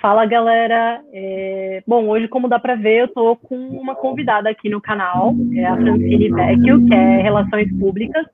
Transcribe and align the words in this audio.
Fala 0.00 0.26
galera, 0.26 1.02
é... 1.12 1.82
bom, 1.86 2.06
hoje 2.06 2.28
como 2.28 2.48
dá 2.48 2.58
para 2.58 2.76
ver, 2.76 3.00
eu 3.00 3.08
tô 3.08 3.36
com 3.36 3.56
uma 3.56 3.96
convidada 3.96 4.48
aqui 4.48 4.68
no 4.68 4.80
canal, 4.80 5.34
é 5.54 5.64
a 5.64 5.76
Francine 5.76 6.30
Vecchio, 6.30 6.86
que 6.86 6.94
é 6.94 7.22
Relações 7.22 7.76
Públicas 7.78 8.26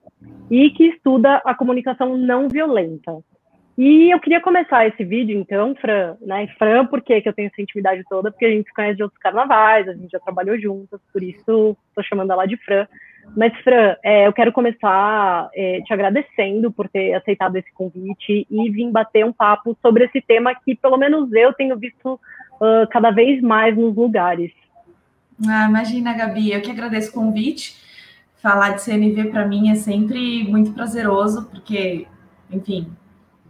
e 0.51 0.71
que 0.71 0.89
estuda 0.89 1.41
a 1.45 1.55
comunicação 1.55 2.17
não 2.17 2.49
violenta. 2.49 3.19
E 3.77 4.15
eu 4.15 4.21
queria 4.21 4.41
começar 4.41 4.87
esse 4.87 5.03
vídeo, 5.05 5.37
então, 5.37 5.75
Fran, 5.75 6.17
né? 6.21 6.47
Fran, 6.59 6.87
por 6.87 7.03
que 7.03 7.23
eu 7.25 7.33
tenho 7.33 7.49
essa 7.49 7.61
intimidade 7.61 8.05
toda? 8.09 8.31
Porque 8.31 8.45
a 8.45 8.51
gente 8.51 8.67
se 8.67 8.75
conhece 8.75 8.97
de 8.97 9.03
outros 9.03 9.21
carnavais, 9.21 9.89
a 9.89 9.95
gente 9.95 10.13
já 10.13 10.21
trabalhou 10.21 10.57
juntas, 10.61 11.01
por 11.13 11.23
isso 11.23 11.77
estou 11.89 12.05
chamando 12.05 12.31
ela 12.31 12.47
de 12.47 12.57
Fran. 12.59 12.87
Mas, 13.37 13.53
Fran, 13.63 13.97
é, 14.03 14.27
eu 14.27 14.33
quero 14.33 14.53
começar 14.53 15.49
é, 15.55 15.81
te 15.83 15.93
agradecendo 15.93 16.71
por 16.71 16.89
ter 16.89 17.15
aceitado 17.15 17.57
esse 17.57 17.73
convite 17.73 18.47
e 18.51 18.71
vir 18.71 18.91
bater 18.91 19.25
um 19.25 19.33
papo 19.33 19.77
sobre 19.83 20.05
esse 20.05 20.21
tema 20.21 20.55
que, 20.55 20.75
pelo 20.75 20.97
menos, 20.97 21.33
eu 21.33 21.53
tenho 21.53 21.77
visto 21.77 22.15
uh, 22.15 22.87
cada 22.91 23.11
vez 23.11 23.41
mais 23.41 23.77
nos 23.77 23.95
lugares. 23.97 24.53
Ah, 25.49 25.67
imagina, 25.69 26.13
Gabi, 26.13 26.53
eu 26.53 26.63
que 26.63 26.71
agradeço 26.71 27.11
o 27.11 27.15
convite. 27.15 27.77
Falar 28.41 28.71
de 28.71 28.83
CNV 28.83 29.31
para 29.31 29.47
mim 29.47 29.71
é 29.71 29.75
sempre 29.75 30.45
muito 30.45 30.73
prazeroso, 30.73 31.47
porque, 31.47 32.07
enfim, 32.51 32.93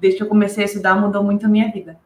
desde 0.00 0.18
que 0.18 0.22
eu 0.22 0.28
comecei 0.28 0.64
a 0.64 0.66
estudar, 0.66 0.94
mudou 0.94 1.22
muito 1.22 1.44
a 1.44 1.48
minha 1.48 1.70
vida. 1.70 1.98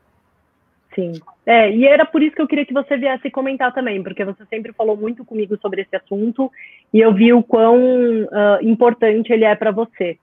Sim. 0.98 1.12
É, 1.46 1.70
e 1.70 1.86
era 1.86 2.04
por 2.04 2.20
isso 2.20 2.34
que 2.34 2.42
eu 2.42 2.48
queria 2.48 2.66
que 2.66 2.74
você 2.74 2.96
viesse 2.96 3.30
comentar 3.30 3.72
também, 3.72 4.02
porque 4.02 4.24
você 4.24 4.44
sempre 4.46 4.72
falou 4.72 4.96
muito 4.96 5.24
comigo 5.24 5.56
sobre 5.62 5.82
esse 5.82 5.94
assunto 5.94 6.50
e 6.92 6.98
eu 6.98 7.14
vi 7.14 7.32
o 7.32 7.40
quão 7.40 7.76
uh, 7.78 8.58
importante 8.62 9.32
ele 9.32 9.44
é 9.44 9.54
para 9.54 9.70
você. 9.70 10.18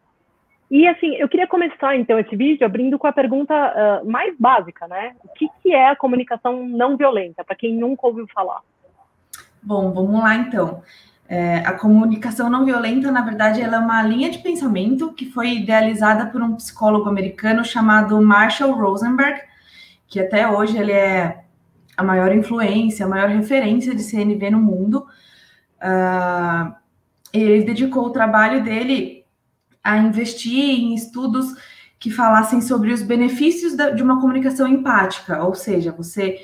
E 0.70 0.86
assim, 0.86 1.16
eu 1.16 1.30
queria 1.30 1.48
começar 1.48 1.96
então 1.96 2.20
esse 2.20 2.36
vídeo 2.36 2.66
abrindo 2.66 3.00
com 3.00 3.08
a 3.08 3.14
pergunta 3.14 3.54
uh, 3.56 4.06
mais 4.06 4.36
básica, 4.38 4.86
né? 4.86 5.16
O 5.24 5.30
que, 5.30 5.48
que 5.64 5.72
é 5.72 5.92
a 5.92 5.96
comunicação 5.96 6.68
não 6.68 6.98
violenta, 6.98 7.42
para 7.42 7.56
quem 7.56 7.74
nunca 7.74 8.08
ouviu 8.08 8.28
falar? 8.34 8.60
Bom, 9.64 9.94
vamos 9.94 10.22
lá 10.22 10.36
então. 10.36 10.84
É, 11.30 11.60
a 11.60 11.72
comunicação 11.72 12.50
não 12.50 12.66
violenta, 12.66 13.10
na 13.14 13.22
verdade, 13.22 13.62
ela 13.62 13.78
é 13.78 13.80
uma 13.80 14.04
linha 14.04 14.30
de 14.30 14.40
pensamento 14.40 15.14
que 15.14 15.32
foi 15.32 15.52
idealizada 15.52 16.26
por 16.26 16.42
um 16.42 16.58
psicólogo 16.58 17.08
americano 17.08 17.64
chamado 17.64 18.22
Marshall 18.22 18.74
Rosenberg, 18.74 19.40
que 20.08 20.20
até 20.20 20.48
hoje 20.48 20.78
ele 20.78 20.92
é 20.92 21.46
a 21.98 22.04
maior 22.04 22.34
influência, 22.34 23.06
a 23.06 23.10
maior 23.10 23.30
referência 23.30 23.96
de 23.96 24.04
CNV 24.04 24.50
no 24.52 24.60
mundo. 24.60 25.06
Uh, 25.78 26.74
ele 27.34 27.64
dedicou 27.64 28.06
o 28.06 28.12
trabalho 28.12 28.64
dele 28.64 29.26
a 29.84 29.98
investir 29.98 30.80
em 30.80 30.94
estudos 30.94 31.54
que 32.00 32.12
falassem 32.12 32.62
sobre 32.62 32.92
os 32.92 33.02
benefícios 33.02 33.76
da, 33.76 33.90
de 33.90 34.04
uma 34.04 34.20
comunicação 34.20 34.68
empática, 34.68 35.44
ou 35.44 35.54
seja, 35.54 35.92
você 35.92 36.40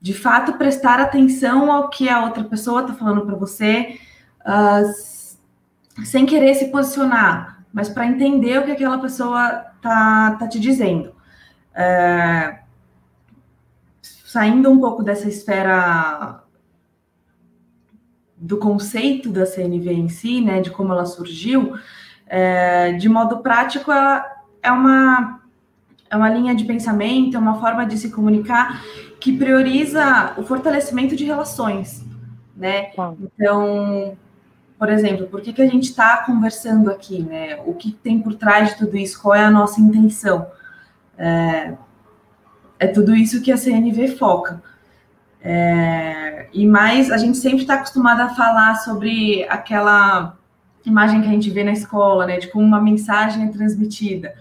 de 0.00 0.14
fato 0.14 0.54
prestar 0.54 1.00
atenção 1.00 1.72
ao 1.72 1.88
que 1.88 2.08
a 2.08 2.22
outra 2.24 2.44
pessoa 2.44 2.82
está 2.82 2.94
falando 2.94 3.26
para 3.26 3.34
você, 3.34 3.98
uh, 4.42 6.04
sem 6.04 6.26
querer 6.26 6.54
se 6.54 6.66
posicionar, 6.70 7.64
mas 7.72 7.88
para 7.88 8.06
entender 8.06 8.58
o 8.58 8.64
que 8.64 8.72
aquela 8.72 8.98
pessoa 8.98 9.66
está 9.76 10.32
tá 10.32 10.48
te 10.48 10.60
dizendo. 10.60 11.08
Uh, 11.72 12.65
saindo 14.36 14.70
um 14.70 14.78
pouco 14.78 15.02
dessa 15.02 15.26
esfera 15.26 16.42
do 18.36 18.58
conceito 18.58 19.30
da 19.30 19.46
CNV 19.46 19.90
em 19.90 20.10
si, 20.10 20.42
né, 20.42 20.60
de 20.60 20.70
como 20.70 20.92
ela 20.92 21.06
surgiu, 21.06 21.74
é, 22.26 22.92
de 22.92 23.08
modo 23.08 23.38
prático, 23.38 23.90
ela 23.90 24.30
é 24.62 24.70
uma, 24.70 25.40
é 26.10 26.14
uma 26.14 26.28
linha 26.28 26.54
de 26.54 26.66
pensamento, 26.66 27.34
é 27.34 27.40
uma 27.40 27.58
forma 27.58 27.86
de 27.86 27.96
se 27.96 28.10
comunicar 28.10 28.84
que 29.18 29.32
prioriza 29.32 30.34
o 30.36 30.42
fortalecimento 30.42 31.16
de 31.16 31.24
relações, 31.24 32.04
né? 32.54 32.90
Então, 33.18 34.18
por 34.78 34.90
exemplo, 34.90 35.28
por 35.28 35.40
que, 35.40 35.54
que 35.54 35.62
a 35.62 35.66
gente 35.66 35.84
está 35.84 36.18
conversando 36.26 36.90
aqui, 36.90 37.22
né? 37.22 37.58
O 37.64 37.72
que 37.72 37.90
tem 37.90 38.20
por 38.20 38.34
trás 38.34 38.68
de 38.68 38.76
tudo 38.76 38.98
isso? 38.98 39.18
Qual 39.22 39.34
é 39.34 39.42
a 39.42 39.50
nossa 39.50 39.80
intenção? 39.80 40.46
É, 41.16 41.72
é 42.78 42.86
tudo 42.86 43.14
isso 43.14 43.42
que 43.42 43.52
a 43.52 43.56
CNV 43.56 44.16
foca. 44.16 44.62
É, 45.40 46.48
e 46.52 46.66
mais, 46.66 47.10
a 47.10 47.16
gente 47.16 47.38
sempre 47.38 47.60
está 47.60 47.74
acostumada 47.74 48.24
a 48.24 48.34
falar 48.34 48.74
sobre 48.76 49.44
aquela 49.48 50.36
imagem 50.84 51.20
que 51.20 51.28
a 51.28 51.30
gente 51.30 51.50
vê 51.50 51.64
na 51.64 51.72
escola, 51.72 52.26
né, 52.26 52.38
de 52.38 52.48
como 52.48 52.64
uma 52.64 52.80
mensagem 52.80 53.44
é 53.44 53.48
transmitida. 53.48 54.34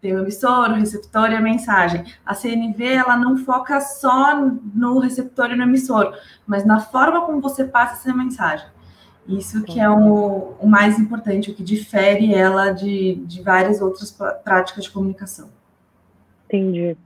Tem 0.00 0.14
o 0.14 0.20
emissor, 0.20 0.70
o 0.70 0.74
receptor 0.74 1.30
e 1.32 1.34
a 1.34 1.40
mensagem. 1.40 2.04
A 2.24 2.32
CNV, 2.32 2.84
ela 2.84 3.16
não 3.16 3.36
foca 3.36 3.80
só 3.80 4.40
no 4.74 5.00
receptor 5.00 5.50
e 5.50 5.56
no 5.56 5.64
emissor, 5.64 6.16
mas 6.46 6.64
na 6.64 6.78
forma 6.78 7.22
como 7.22 7.40
você 7.40 7.64
passa 7.64 7.94
essa 7.94 8.16
mensagem. 8.16 8.66
Isso 9.26 9.62
que 9.62 9.80
é 9.80 9.90
o, 9.90 10.54
o 10.60 10.66
mais 10.66 10.98
importante, 10.98 11.50
o 11.50 11.54
que 11.54 11.62
difere 11.62 12.32
ela 12.32 12.70
de, 12.70 13.16
de 13.26 13.42
várias 13.42 13.82
outras 13.82 14.16
práticas 14.42 14.84
de 14.84 14.90
comunicação. 14.90 15.50
Entendi. 16.46 16.96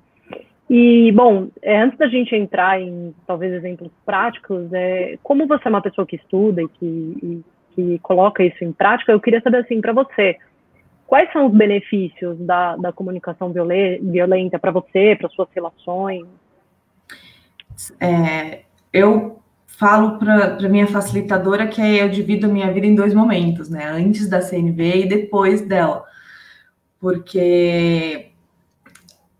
E, 0.74 1.12
bom, 1.12 1.48
é, 1.60 1.82
antes 1.82 1.98
da 1.98 2.08
gente 2.08 2.34
entrar 2.34 2.80
em 2.80 3.14
talvez 3.26 3.52
exemplos 3.52 3.92
práticos, 4.06 4.72
é, 4.72 5.18
como 5.22 5.46
você 5.46 5.68
é 5.68 5.68
uma 5.68 5.82
pessoa 5.82 6.06
que 6.06 6.16
estuda 6.16 6.62
e 6.62 6.68
que, 6.68 6.86
e, 6.86 7.44
que 7.74 7.98
coloca 7.98 8.42
isso 8.42 8.64
em 8.64 8.72
prática, 8.72 9.12
eu 9.12 9.20
queria 9.20 9.42
saber 9.42 9.58
assim 9.58 9.82
para 9.82 9.92
você, 9.92 10.38
quais 11.06 11.30
são 11.30 11.48
os 11.48 11.52
benefícios 11.52 12.38
da, 12.38 12.74
da 12.76 12.90
comunicação 12.90 13.52
violenta 13.52 14.58
para 14.58 14.70
você, 14.70 15.14
para 15.14 15.28
suas 15.28 15.48
relações? 15.54 16.24
É, 18.00 18.62
eu 18.90 19.42
falo 19.66 20.18
para 20.18 20.58
minha 20.70 20.86
facilitadora 20.86 21.66
que 21.66 21.82
eu 21.82 22.08
divido 22.08 22.46
a 22.46 22.50
minha 22.50 22.72
vida 22.72 22.86
em 22.86 22.94
dois 22.94 23.12
momentos, 23.12 23.68
né? 23.68 23.84
Antes 23.88 24.26
da 24.26 24.40
CNV 24.40 25.02
e 25.02 25.06
depois 25.06 25.60
dela. 25.60 26.02
Porque 26.98 28.31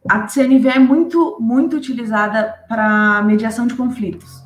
a 0.09 0.27
CNV 0.27 0.69
é 0.69 0.79
muito, 0.79 1.39
muito 1.41 1.77
utilizada 1.77 2.55
para 2.69 3.23
mediação 3.23 3.67
de 3.67 3.75
conflitos. 3.75 4.43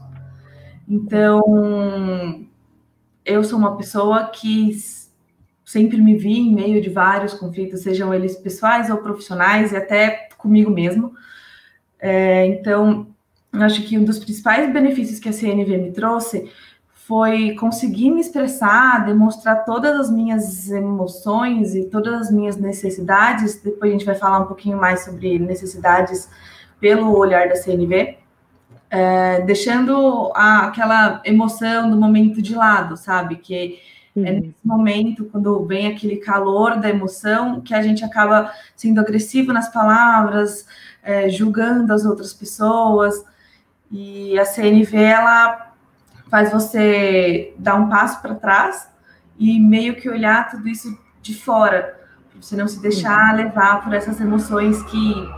Então, 0.89 2.47
eu 3.25 3.43
sou 3.43 3.59
uma 3.59 3.77
pessoa 3.77 4.27
que 4.27 4.71
sempre 5.65 6.01
me 6.01 6.17
vi 6.17 6.39
em 6.39 6.55
meio 6.55 6.81
de 6.81 6.89
vários 6.89 7.35
conflitos, 7.35 7.83
sejam 7.83 8.15
eles 8.15 8.37
pessoais 8.37 8.89
ou 8.89 8.99
profissionais, 8.99 9.73
e 9.73 9.77
até 9.77 10.29
comigo 10.37 10.71
mesmo. 10.71 11.13
É, 11.99 12.47
então, 12.47 13.09
acho 13.53 13.83
que 13.83 13.99
um 13.99 14.05
dos 14.05 14.19
principais 14.19 14.73
benefícios 14.73 15.19
que 15.19 15.29
a 15.29 15.33
CNV 15.33 15.79
me 15.79 15.93
trouxe 15.93 16.51
foi 17.07 17.55
conseguir 17.55 18.11
me 18.11 18.21
expressar, 18.21 19.07
demonstrar 19.07 19.65
todas 19.65 20.01
as 20.01 20.11
minhas 20.11 20.69
emoções 20.69 21.73
e 21.73 21.85
todas 21.85 22.23
as 22.23 22.31
minhas 22.33 22.57
necessidades. 22.57 23.63
Depois 23.63 23.91
a 23.91 23.93
gente 23.93 24.05
vai 24.05 24.17
falar 24.17 24.41
um 24.41 24.47
pouquinho 24.47 24.77
mais 24.77 25.05
sobre 25.05 25.39
necessidades 25.39 26.29
pelo 26.81 27.17
olhar 27.17 27.49
da 27.49 27.55
CNV, 27.55 28.19
é, 28.91 29.41
deixando 29.43 30.33
a, 30.35 30.67
aquela 30.67 31.23
emoção 31.25 31.89
do 31.89 31.97
momento 31.97 32.43
de 32.43 32.57
lado, 32.57 32.97
sabe? 32.97 33.37
Que 33.37 33.79
é 34.17 34.19
uhum. 34.19 34.41
nesse 34.41 34.67
momento, 34.67 35.27
quando 35.27 35.65
vem 35.65 35.87
aquele 35.87 36.17
calor 36.17 36.77
da 36.77 36.89
emoção, 36.89 37.61
que 37.61 37.73
a 37.73 37.83
gente 37.83 38.05
acaba 38.05 38.51
sendo 38.75 39.01
agressivo 39.01 39.53
nas 39.53 39.73
palavras, 39.73 40.67
é, 41.05 41.29
julgando 41.29 41.93
as 41.93 42.05
outras 42.05 42.35
pessoas. 42.35 43.25
E 43.93 44.37
a 44.41 44.45
CNV, 44.45 44.97
ela 44.97 45.76
faz 46.29 46.51
você 46.53 47.55
dar 47.59 47.77
um 47.77 47.89
passo 47.89 48.21
para 48.21 48.35
trás 48.35 48.89
e 49.39 49.61
meio 49.61 49.97
que 49.97 50.09
olhar 50.09 50.51
tudo 50.51 50.69
isso 50.69 50.99
de 51.23 51.35
fora, 51.35 51.99
para 52.31 52.41
você 52.41 52.57
não 52.57 52.69
se 52.69 52.81
deixar 52.81 53.31
uhum. 53.31 53.37
levar 53.37 53.83
por 53.83 53.93
essas 53.93 54.21
emoções 54.21 54.83
que, 54.85 55.29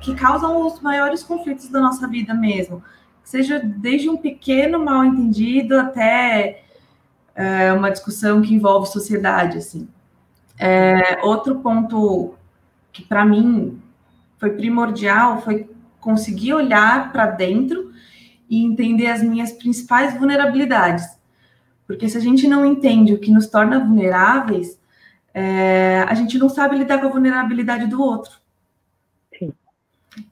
que 0.00 0.14
causam 0.14 0.66
os 0.66 0.80
maiores 0.80 1.22
conflitos 1.22 1.68
da 1.68 1.80
nossa 1.80 2.06
vida 2.08 2.34
mesmo. 2.34 2.82
Seja 3.22 3.58
desde 3.58 4.08
um 4.08 4.16
pequeno 4.16 4.78
mal 4.78 5.04
entendido 5.04 5.78
até 5.78 6.64
é, 7.34 7.72
uma 7.72 7.90
discussão 7.90 8.42
que 8.42 8.54
envolve 8.54 8.88
sociedade, 8.88 9.58
assim. 9.58 9.88
É, 10.58 11.20
outro 11.22 11.56
ponto 11.56 12.34
que 12.92 13.02
para 13.02 13.24
mim 13.24 13.82
foi 14.38 14.50
primordial 14.50 15.42
foi 15.42 15.68
conseguir 15.98 16.54
olhar 16.54 17.10
para 17.10 17.26
dentro 17.26 17.83
e 18.48 18.64
entender 18.64 19.06
as 19.06 19.22
minhas 19.22 19.52
principais 19.52 20.16
vulnerabilidades. 20.16 21.04
Porque 21.86 22.08
se 22.08 22.16
a 22.16 22.20
gente 22.20 22.46
não 22.46 22.64
entende 22.64 23.12
o 23.12 23.18
que 23.18 23.30
nos 23.30 23.46
torna 23.46 23.78
vulneráveis, 23.78 24.80
é, 25.32 26.04
a 26.08 26.14
gente 26.14 26.38
não 26.38 26.48
sabe 26.48 26.78
lidar 26.78 27.00
com 27.00 27.06
a 27.06 27.10
vulnerabilidade 27.10 27.86
do 27.86 28.00
outro. 28.00 28.38
Sim. 29.38 29.52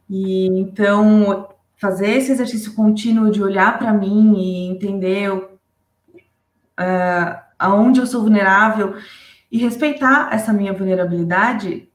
E 0.09 0.47
então 0.47 1.49
fazer 1.77 2.11
esse 2.11 2.31
exercício 2.31 2.75
contínuo 2.75 3.31
de 3.31 3.43
olhar 3.43 3.77
para 3.77 3.93
mim 3.93 4.35
e 4.39 4.69
entender 4.69 5.33
uh, 5.33 5.49
aonde 7.59 7.99
eu 7.99 8.07
sou 8.07 8.23
vulnerável 8.23 8.95
e 9.51 9.59
respeitar 9.59 10.33
essa 10.33 10.53
minha 10.53 10.73
vulnerabilidade 10.73 11.89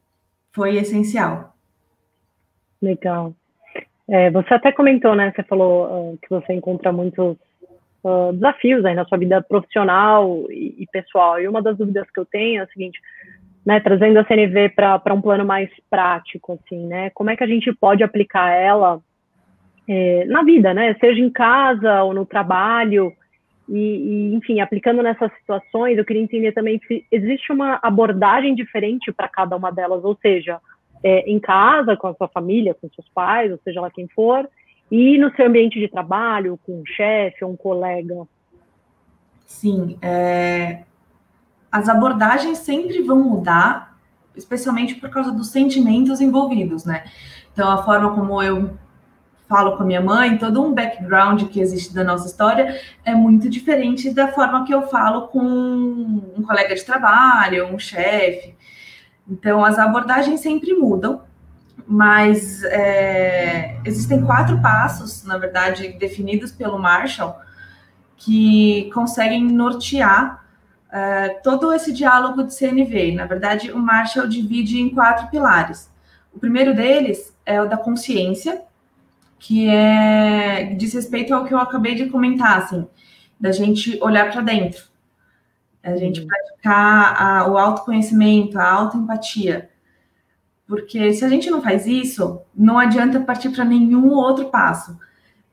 foi 0.52 0.76
essencial. 0.76 1.56
Legal. 2.82 3.34
É, 4.10 4.32
você 4.32 4.54
até 4.54 4.72
comentou, 4.72 5.16
né? 5.16 5.34
Você 5.36 5.44
falou 5.44 6.14
uh, 6.14 6.18
que 6.22 6.30
você 6.30 6.54
encontra 6.54 6.94
muitos 6.94 7.36
uh, 8.04 8.32
desafios 8.34 8.86
aí 8.86 8.96
na 8.96 9.06
sua 9.06 9.18
vida 9.18 9.42
profissional 9.42 10.46
e, 10.50 10.76
e, 10.80 10.88
pessoal. 10.92 11.40
E 11.42 11.48
uma 11.48 11.62
das 11.62 11.78
dúvidas 11.78 12.10
que 12.12 12.20
eu 12.20 12.26
tenho 12.26 12.62
é 12.62 12.64
a 12.64 12.68
seguinte, 12.68 13.00
né? 13.66 13.80
Trazendo 13.82 14.18
a 14.18 14.26
CNV 14.26 14.70
para 14.70 15.14
um 15.14 15.22
plano 15.22 15.46
mais 15.46 15.70
prático, 15.90 16.54
assim, 16.54 16.88
né? 16.88 17.10
Como 17.10 17.30
é 17.30 17.36
que 17.36 17.44
a 17.44 17.48
gente 17.48 17.74
pode 17.74 18.02
aplicar 18.02 18.50
ela 18.52 19.02
é, 19.88 20.24
na 20.26 20.42
vida, 20.42 20.74
né? 20.74 20.96
Seja 21.02 21.20
em 21.20 21.30
casa 21.30 22.04
ou 22.04 22.14
no 22.14 22.26
trabalho. 22.26 23.12
E, 23.68 23.78
e, 23.78 24.36
enfim, 24.36 24.62
aplicando 24.62 25.04
nessas 25.04 25.30
situações, 25.40 25.98
eu 25.98 26.06
queria 26.06 26.22
entender 26.22 26.54
também 26.54 26.80
se 26.88 27.06
existe 27.12 27.52
uma 27.52 27.78
abordagem 27.84 28.56
diferente 28.56 29.12
para 29.12 29.28
cada 29.28 29.58
uma 29.58 29.70
delas, 29.70 30.06
ou 30.06 30.18
seja, 30.22 30.62
é, 31.04 31.30
em 31.30 31.40
casa, 31.40 31.96
com 31.96 32.08
a 32.08 32.16
sua 32.16 32.28
família, 32.28 32.74
com 32.74 32.90
seus 32.90 33.08
pais, 33.10 33.52
ou 33.52 33.60
seja 33.64 33.82
lá 33.82 33.90
quem 33.90 34.08
for, 34.08 34.48
e 34.92 35.18
no 35.18 35.34
seu 35.36 35.48
ambiente 35.48 35.80
de 35.80 35.88
trabalho, 35.88 36.60
com 36.66 36.82
um 36.82 36.86
chefe 36.86 37.44
ou 37.44 37.52
um 37.52 37.58
colega? 37.58 38.28
Sim, 39.46 39.98
é... 40.02 40.84
as 41.72 41.88
abordagens 41.90 42.60
sempre 42.60 43.02
vão 43.02 43.22
mudar, 43.24 43.98
especialmente 44.36 44.96
por 44.96 45.10
causa 45.10 45.32
dos 45.32 45.50
sentimentos 45.50 46.22
envolvidos, 46.22 46.86
né? 46.86 47.06
Então, 47.54 47.70
a 47.72 47.84
forma 47.84 48.14
como 48.14 48.42
eu 48.42 48.78
falo 49.48 49.78
com 49.78 49.84
a 49.84 49.86
minha 49.86 50.02
mãe, 50.02 50.38
todo 50.38 50.62
um 50.62 50.74
background 50.74 51.44
que 51.46 51.60
existe 51.60 51.94
da 51.94 52.04
nossa 52.04 52.28
história 52.28 52.80
é 53.06 53.16
muito 53.16 53.50
diferente 53.50 54.14
da 54.14 54.28
forma 54.28 54.66
que 54.66 54.74
eu 54.74 54.84
falo 54.84 55.28
com 55.30 55.40
um 55.40 56.44
colega 56.46 56.76
de 56.76 56.84
trabalho, 56.84 57.74
um 57.74 57.80
chefe. 57.80 58.56
Então, 59.30 59.64
as 59.64 59.78
abordagens 59.78 60.40
sempre 60.40 60.74
mudam, 60.74 61.22
mas 61.86 62.64
é, 62.64 63.80
existem 63.86 64.24
quatro 64.24 64.62
passos, 64.62 65.24
na 65.24 65.38
verdade, 65.38 65.90
definidos 66.00 66.52
pelo 66.52 66.80
Marshall, 66.80 67.36
que 68.16 68.90
conseguem 68.94 69.44
nortear 69.44 70.46
é, 70.92 71.30
todo 71.44 71.74
esse 71.74 71.92
diálogo 71.92 72.44
de 72.44 72.54
CNV. 72.54 73.14
Na 73.14 73.26
verdade, 73.26 73.72
o 73.72 73.78
Marshall 73.78 74.28
divide 74.28 74.80
em 74.80 74.90
quatro 74.90 75.28
pilares. 75.28 75.92
O 76.34 76.40
primeiro 76.40 76.74
deles 76.74 77.36
é 77.46 77.62
o 77.62 77.68
da 77.68 77.78
consciência, 77.78 78.62
que 79.40 79.70
é 79.70 80.74
diz 80.78 80.94
respeito 80.94 81.34
ao 81.34 81.46
que 81.46 81.54
eu 81.54 81.60
acabei 81.60 81.96
de 81.96 82.08
comentar, 82.08 82.60
assim, 82.60 82.88
da 83.40 83.52
gente 83.52 84.00
olhar 84.02 84.32
para 84.32 84.42
dentro 84.42 84.86
a 85.94 85.98
gente 85.98 86.22
uhum. 86.22 86.28
praticar 86.28 87.22
a, 87.22 87.50
o 87.50 87.58
autoconhecimento, 87.58 88.60
a 88.60 88.70
autoempatia. 88.70 89.70
Porque 90.68 91.14
se 91.14 91.24
a 91.24 91.30
gente 91.30 91.50
não 91.50 91.62
faz 91.62 91.88
isso, 91.88 92.42
não 92.56 92.78
adianta 92.78 93.20
partir 93.22 93.50
para 93.50 93.64
nenhum 93.64 94.10
outro 94.10 94.50
passo. 94.50 94.98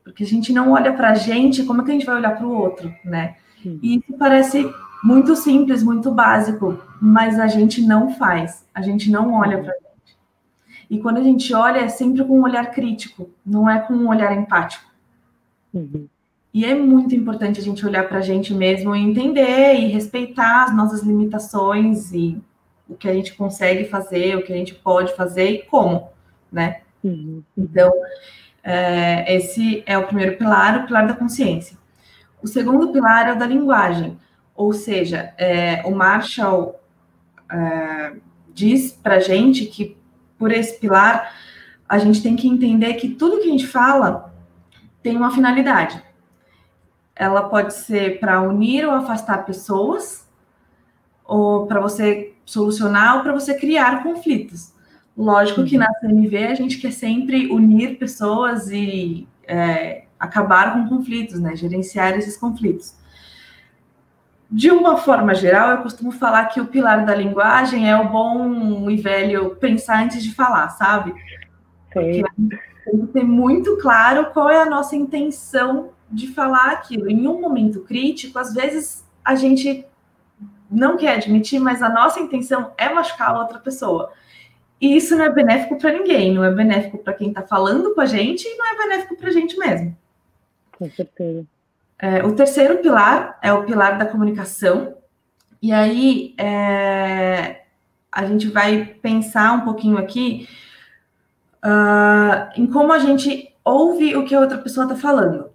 Porque 0.02 0.25
a 0.25 0.26
gente 0.26 0.52
não 0.52 0.72
olha 0.72 0.92
para 0.92 1.10
a 1.10 1.14
gente, 1.14 1.62
como 1.62 1.81
é 1.81 1.84
que 1.84 1.90
a 1.90 1.94
gente 1.94 2.06
vai 2.06 2.16
olhar 2.16 2.36
para 2.36 2.46
o 2.46 2.52
outro, 2.52 2.92
né? 3.04 3.36
Uhum. 3.64 3.78
E 3.82 3.96
isso 3.96 4.12
parece 4.19 4.70
muito 5.02 5.36
simples, 5.36 5.82
muito 5.82 6.10
básico, 6.10 6.82
mas 7.00 7.38
a 7.38 7.46
gente 7.46 7.80
não 7.82 8.14
faz, 8.14 8.66
a 8.75 8.82
gente 8.82 9.10
não 9.10 9.34
olha 9.34 9.62
para 9.62 9.72
a 9.72 9.75
gente. 9.75 10.19
E 10.90 10.98
quando 10.98 11.19
a 11.19 11.22
gente 11.22 11.54
olha, 11.54 11.80
é 11.80 11.88
sempre 11.88 12.25
com 12.25 12.40
um 12.40 12.42
olhar 12.42 12.70
crítico, 12.70 13.30
não 13.44 13.69
é 13.69 13.78
com 13.80 13.94
um 13.94 14.08
olhar 14.08 14.37
empático. 14.37 14.90
Uhum. 15.72 16.06
E 16.54 16.64
é 16.64 16.72
muito 16.72 17.16
importante 17.16 17.58
a 17.58 17.62
gente 17.62 17.84
olhar 17.84 18.08
para 18.08 18.18
a 18.18 18.22
gente 18.22 18.54
mesmo 18.54 18.94
e 18.94 19.00
entender 19.00 19.74
e 19.74 19.88
respeitar 19.88 20.62
as 20.62 20.76
nossas 20.76 21.02
limitações 21.02 22.12
e 22.12 22.40
o 22.88 22.94
que 22.94 23.08
a 23.08 23.12
gente 23.12 23.34
consegue 23.34 23.86
fazer, 23.86 24.36
o 24.36 24.44
que 24.44 24.52
a 24.52 24.56
gente 24.56 24.72
pode 24.72 25.16
fazer 25.16 25.50
e 25.50 25.62
como, 25.62 26.10
né? 26.52 26.82
Uhum. 27.02 27.42
Então, 27.58 27.92
é, 28.62 29.34
esse 29.34 29.82
é 29.84 29.98
o 29.98 30.06
primeiro 30.06 30.36
pilar, 30.36 30.84
o 30.84 30.86
pilar 30.86 31.08
da 31.08 31.14
consciência. 31.14 31.76
O 32.40 32.46
segundo 32.46 32.92
pilar 32.92 33.26
é 33.26 33.32
o 33.32 33.38
da 33.38 33.46
linguagem, 33.46 34.16
ou 34.54 34.72
seja, 34.72 35.34
é, 35.36 35.82
o 35.84 35.90
Marshall 35.90 36.80
é, 37.50 38.12
diz 38.54 38.92
para 38.92 39.16
a 39.16 39.20
gente 39.20 39.66
que 39.66 39.96
por 40.38 40.52
esse 40.52 40.78
pilar 40.78 41.34
a 41.88 41.98
gente 41.98 42.22
tem 42.22 42.36
que 42.36 42.46
entender 42.46 42.94
que 42.94 43.08
tudo 43.08 43.40
que 43.40 43.48
a 43.48 43.50
gente 43.50 43.66
fala 43.66 44.32
tem 45.02 45.16
uma 45.16 45.32
finalidade 45.32 46.00
ela 47.16 47.49
pode 47.49 47.75
ser 47.75 48.19
para 48.19 48.40
unir 48.40 48.84
ou 48.87 48.93
afastar 48.93 49.44
pessoas, 49.44 50.28
ou 51.25 51.66
para 51.66 51.81
você 51.81 52.34
solucionar 52.44 53.16
ou 53.16 53.22
para 53.22 53.32
você 53.32 53.55
criar 53.55 54.02
conflitos. 54.02 54.72
Lógico 55.16 55.64
que 55.64 55.78
na 55.78 55.93
CMV 56.00 56.46
a 56.46 56.55
gente 56.55 56.78
quer 56.78 56.93
sempre 56.93 57.50
unir 57.50 57.99
pessoas 57.99 58.69
e 58.70 59.28
é, 59.46 60.05
acabar 60.19 60.75
com 60.75 60.88
conflitos, 60.88 61.38
né? 61.38 61.55
Gerenciar 61.55 62.19
esses 62.19 62.37
conflitos. 62.37 62.94
De 64.50 64.70
uma 64.70 64.96
forma 64.96 65.34
geral, 65.34 65.70
eu 65.70 65.78
costumo 65.78 66.12
falar 66.12 66.46
que 66.46 66.61
o 66.61 66.66
pilar 66.66 67.06
da 67.06 67.14
linguagem 67.14 67.88
é 67.88 67.96
o 67.96 68.08
bom 68.08 68.90
e 68.90 68.96
velho 68.96 69.56
pensar 69.56 70.02
antes 70.02 70.22
de 70.22 70.34
falar, 70.34 70.69
sabe? 70.70 71.14
Sim. 71.93 72.22
tem 72.84 73.00
que 73.00 73.06
ter 73.12 73.25
muito 73.25 73.76
claro 73.78 74.31
qual 74.32 74.50
é 74.50 74.61
a 74.61 74.66
nossa 74.66 74.96
intenção 74.96 75.94
de 76.14 76.28
falar 76.28 76.70
aquilo. 76.72 77.11
Em 77.11 77.26
um 77.26 77.40
momento 77.40 77.81
crítico, 77.81 78.38
às 78.38 78.55
vezes 78.55 79.05
a 79.25 79.34
gente 79.34 79.84
não 80.70 80.96
quer 80.96 81.16
admitir, 81.16 81.58
mas 81.58 81.82
a 81.82 81.88
nossa 81.88 82.20
intenção 82.20 82.72
é 82.78 82.88
machucar 82.88 83.31
a 83.31 83.40
outra 83.40 83.58
pessoa. 83.58 84.12
E 84.81 84.96
isso 84.96 85.16
não 85.16 85.25
é 85.25 85.31
benéfico 85.31 85.78
para 85.78 85.93
ninguém, 85.93 86.32
não 86.32 86.44
é 86.44 86.52
benéfico 86.52 86.99
para 86.99 87.14
quem 87.14 87.28
está 87.28 87.43
falando 87.43 87.94
com 87.94 88.00
a 88.00 88.06
gente 88.06 88.44
e 88.44 88.56
não 88.56 88.66
é 88.66 88.76
benéfico 88.76 89.16
para 89.16 89.28
a 89.28 89.32
gente 89.32 89.56
mesmo. 89.58 89.96
Com 90.78 90.90
certeza. 90.90 91.46
É, 91.99 92.25
o 92.25 92.34
terceiro 92.34 92.78
pilar 92.78 93.38
é 93.43 93.52
o 93.52 93.64
pilar 93.64 93.99
da 93.99 94.06
comunicação. 94.06 94.96
E 95.62 95.72
aí 95.72 96.34
é, 96.37 97.62
a 98.12 98.26
gente 98.26 98.49
vai 98.49 98.84
pensar 98.84 99.52
um 99.52 99.61
pouquinho 99.62 99.96
aqui 99.96 100.49
uh, 101.64 102.61
em 102.61 102.66
como 102.66 102.93
a 102.93 102.99
gente 102.99 103.55
ouve 103.64 104.14
o 104.16 104.25
que 104.25 104.34
a 104.34 104.40
outra 104.40 104.58
pessoa 104.58 104.84
está 104.84 104.96
falando 104.96 105.53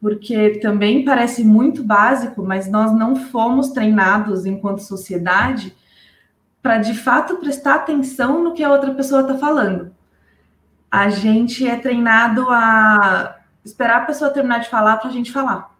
porque 0.00 0.58
também 0.60 1.04
parece 1.04 1.44
muito 1.44 1.84
básico, 1.84 2.42
mas 2.42 2.70
nós 2.70 2.92
não 2.92 3.14
fomos 3.14 3.68
treinados 3.68 4.46
enquanto 4.46 4.78
sociedade 4.78 5.76
para 6.62 6.78
de 6.78 6.94
fato 6.94 7.36
prestar 7.36 7.76
atenção 7.76 8.42
no 8.42 8.54
que 8.54 8.64
a 8.64 8.70
outra 8.70 8.94
pessoa 8.94 9.22
está 9.22 9.36
falando. 9.36 9.92
A 10.90 11.08
gente 11.10 11.66
é 11.66 11.76
treinado 11.76 12.46
a 12.50 13.36
esperar 13.64 14.02
a 14.02 14.06
pessoa 14.06 14.30
terminar 14.30 14.60
de 14.60 14.68
falar 14.68 14.96
para 14.96 15.10
a 15.10 15.12
gente 15.12 15.30
falar. 15.30 15.70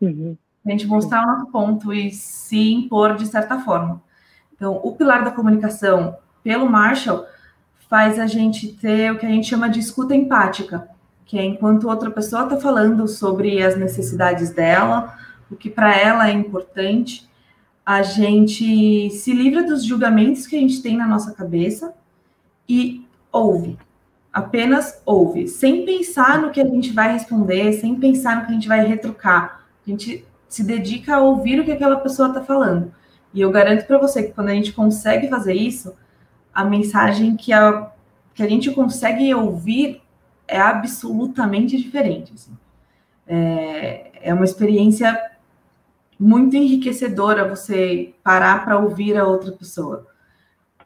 Uhum. 0.00 0.36
A 0.64 0.70
gente 0.70 0.86
mostrar 0.86 1.22
o 1.22 1.26
nosso 1.26 1.46
ponto 1.46 1.92
e 1.92 2.10
se 2.10 2.72
impor 2.72 3.16
de 3.16 3.26
certa 3.26 3.60
forma. 3.60 4.02
Então, 4.54 4.80
o 4.82 4.94
pilar 4.94 5.24
da 5.24 5.30
comunicação, 5.30 6.16
pelo 6.42 6.68
Marshall, 6.68 7.24
faz 7.88 8.18
a 8.18 8.26
gente 8.26 8.68
ter 8.74 9.12
o 9.12 9.18
que 9.18 9.26
a 9.26 9.28
gente 9.28 9.48
chama 9.48 9.68
de 9.68 9.80
escuta 9.80 10.14
empática 10.14 10.88
que 11.30 11.38
é 11.38 11.44
enquanto 11.44 11.88
outra 11.88 12.10
pessoa 12.10 12.42
está 12.42 12.56
falando 12.56 13.06
sobre 13.06 13.62
as 13.62 13.76
necessidades 13.76 14.50
dela, 14.50 15.16
o 15.48 15.54
que 15.54 15.70
para 15.70 15.96
ela 15.96 16.28
é 16.28 16.32
importante, 16.32 17.30
a 17.86 18.02
gente 18.02 19.08
se 19.10 19.32
livra 19.32 19.62
dos 19.62 19.84
julgamentos 19.84 20.44
que 20.44 20.56
a 20.56 20.58
gente 20.58 20.82
tem 20.82 20.96
na 20.96 21.06
nossa 21.06 21.32
cabeça 21.32 21.94
e 22.68 23.06
ouve. 23.30 23.78
Apenas 24.32 25.00
ouve, 25.06 25.46
sem 25.46 25.84
pensar 25.84 26.42
no 26.42 26.50
que 26.50 26.60
a 26.60 26.66
gente 26.66 26.92
vai 26.92 27.12
responder, 27.12 27.74
sem 27.74 27.94
pensar 27.94 28.34
no 28.34 28.46
que 28.46 28.50
a 28.50 28.54
gente 28.54 28.66
vai 28.66 28.84
retrucar. 28.84 29.60
A 29.86 29.88
gente 29.88 30.26
se 30.48 30.64
dedica 30.64 31.14
a 31.14 31.20
ouvir 31.20 31.60
o 31.60 31.64
que 31.64 31.70
aquela 31.70 32.00
pessoa 32.00 32.26
está 32.26 32.42
falando. 32.42 32.92
E 33.32 33.40
eu 33.40 33.52
garanto 33.52 33.86
para 33.86 33.98
você 33.98 34.24
que 34.24 34.32
quando 34.32 34.48
a 34.48 34.54
gente 34.54 34.72
consegue 34.72 35.28
fazer 35.28 35.54
isso, 35.54 35.94
a 36.52 36.64
mensagem 36.64 37.36
que 37.36 37.52
a, 37.52 37.88
que 38.34 38.42
a 38.42 38.48
gente 38.48 38.68
consegue 38.72 39.32
ouvir 39.32 40.02
é 40.50 40.60
absolutamente 40.60 41.76
diferente. 41.76 42.32
Assim. 42.34 42.56
É, 43.26 44.10
é 44.20 44.34
uma 44.34 44.44
experiência 44.44 45.18
muito 46.18 46.56
enriquecedora 46.56 47.48
você 47.48 48.14
parar 48.22 48.64
para 48.64 48.78
ouvir 48.78 49.16
a 49.16 49.26
outra 49.26 49.52
pessoa. 49.52 50.06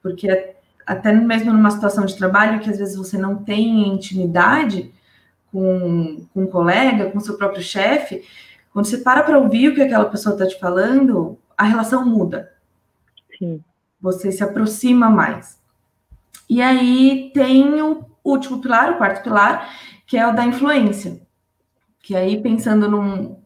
Porque 0.03 0.55
até 0.87 1.13
mesmo 1.13 1.53
numa 1.53 1.71
situação 1.71 2.05
de 2.05 2.17
trabalho 2.17 2.61
que 2.61 2.71
às 2.71 2.79
vezes 2.79 2.97
você 2.97 3.17
não 3.17 3.37
tem 3.37 3.89
intimidade 3.89 4.93
com, 5.51 6.27
com 6.33 6.43
um 6.43 6.47
colega, 6.47 7.11
com 7.11 7.21
seu 7.21 7.37
próprio 7.37 7.63
chefe, 7.63 8.23
quando 8.73 8.87
você 8.87 8.99
para 8.99 9.23
para 9.23 9.39
ouvir 9.39 9.69
o 9.69 9.75
que 9.75 9.81
aquela 9.81 10.05
pessoa 10.05 10.35
está 10.35 10.47
te 10.47 10.59
falando, 10.59 11.39
a 11.57 11.65
relação 11.65 12.05
muda. 12.05 12.53
Sim. 13.39 13.63
Você 14.01 14.31
se 14.31 14.45
aproxima 14.45 15.09
mais. 15.09 15.59
E 16.49 16.61
aí 16.61 17.31
tem 17.33 17.81
o 17.81 18.05
último 18.25 18.61
pilar, 18.61 18.93
o 18.93 18.97
quarto 18.97 19.23
pilar, 19.23 19.69
que 20.07 20.17
é 20.17 20.27
o 20.27 20.35
da 20.35 20.45
influência. 20.45 21.21
Que 22.03 22.17
aí, 22.17 22.41
pensando 22.41 22.91
num, 22.91 23.37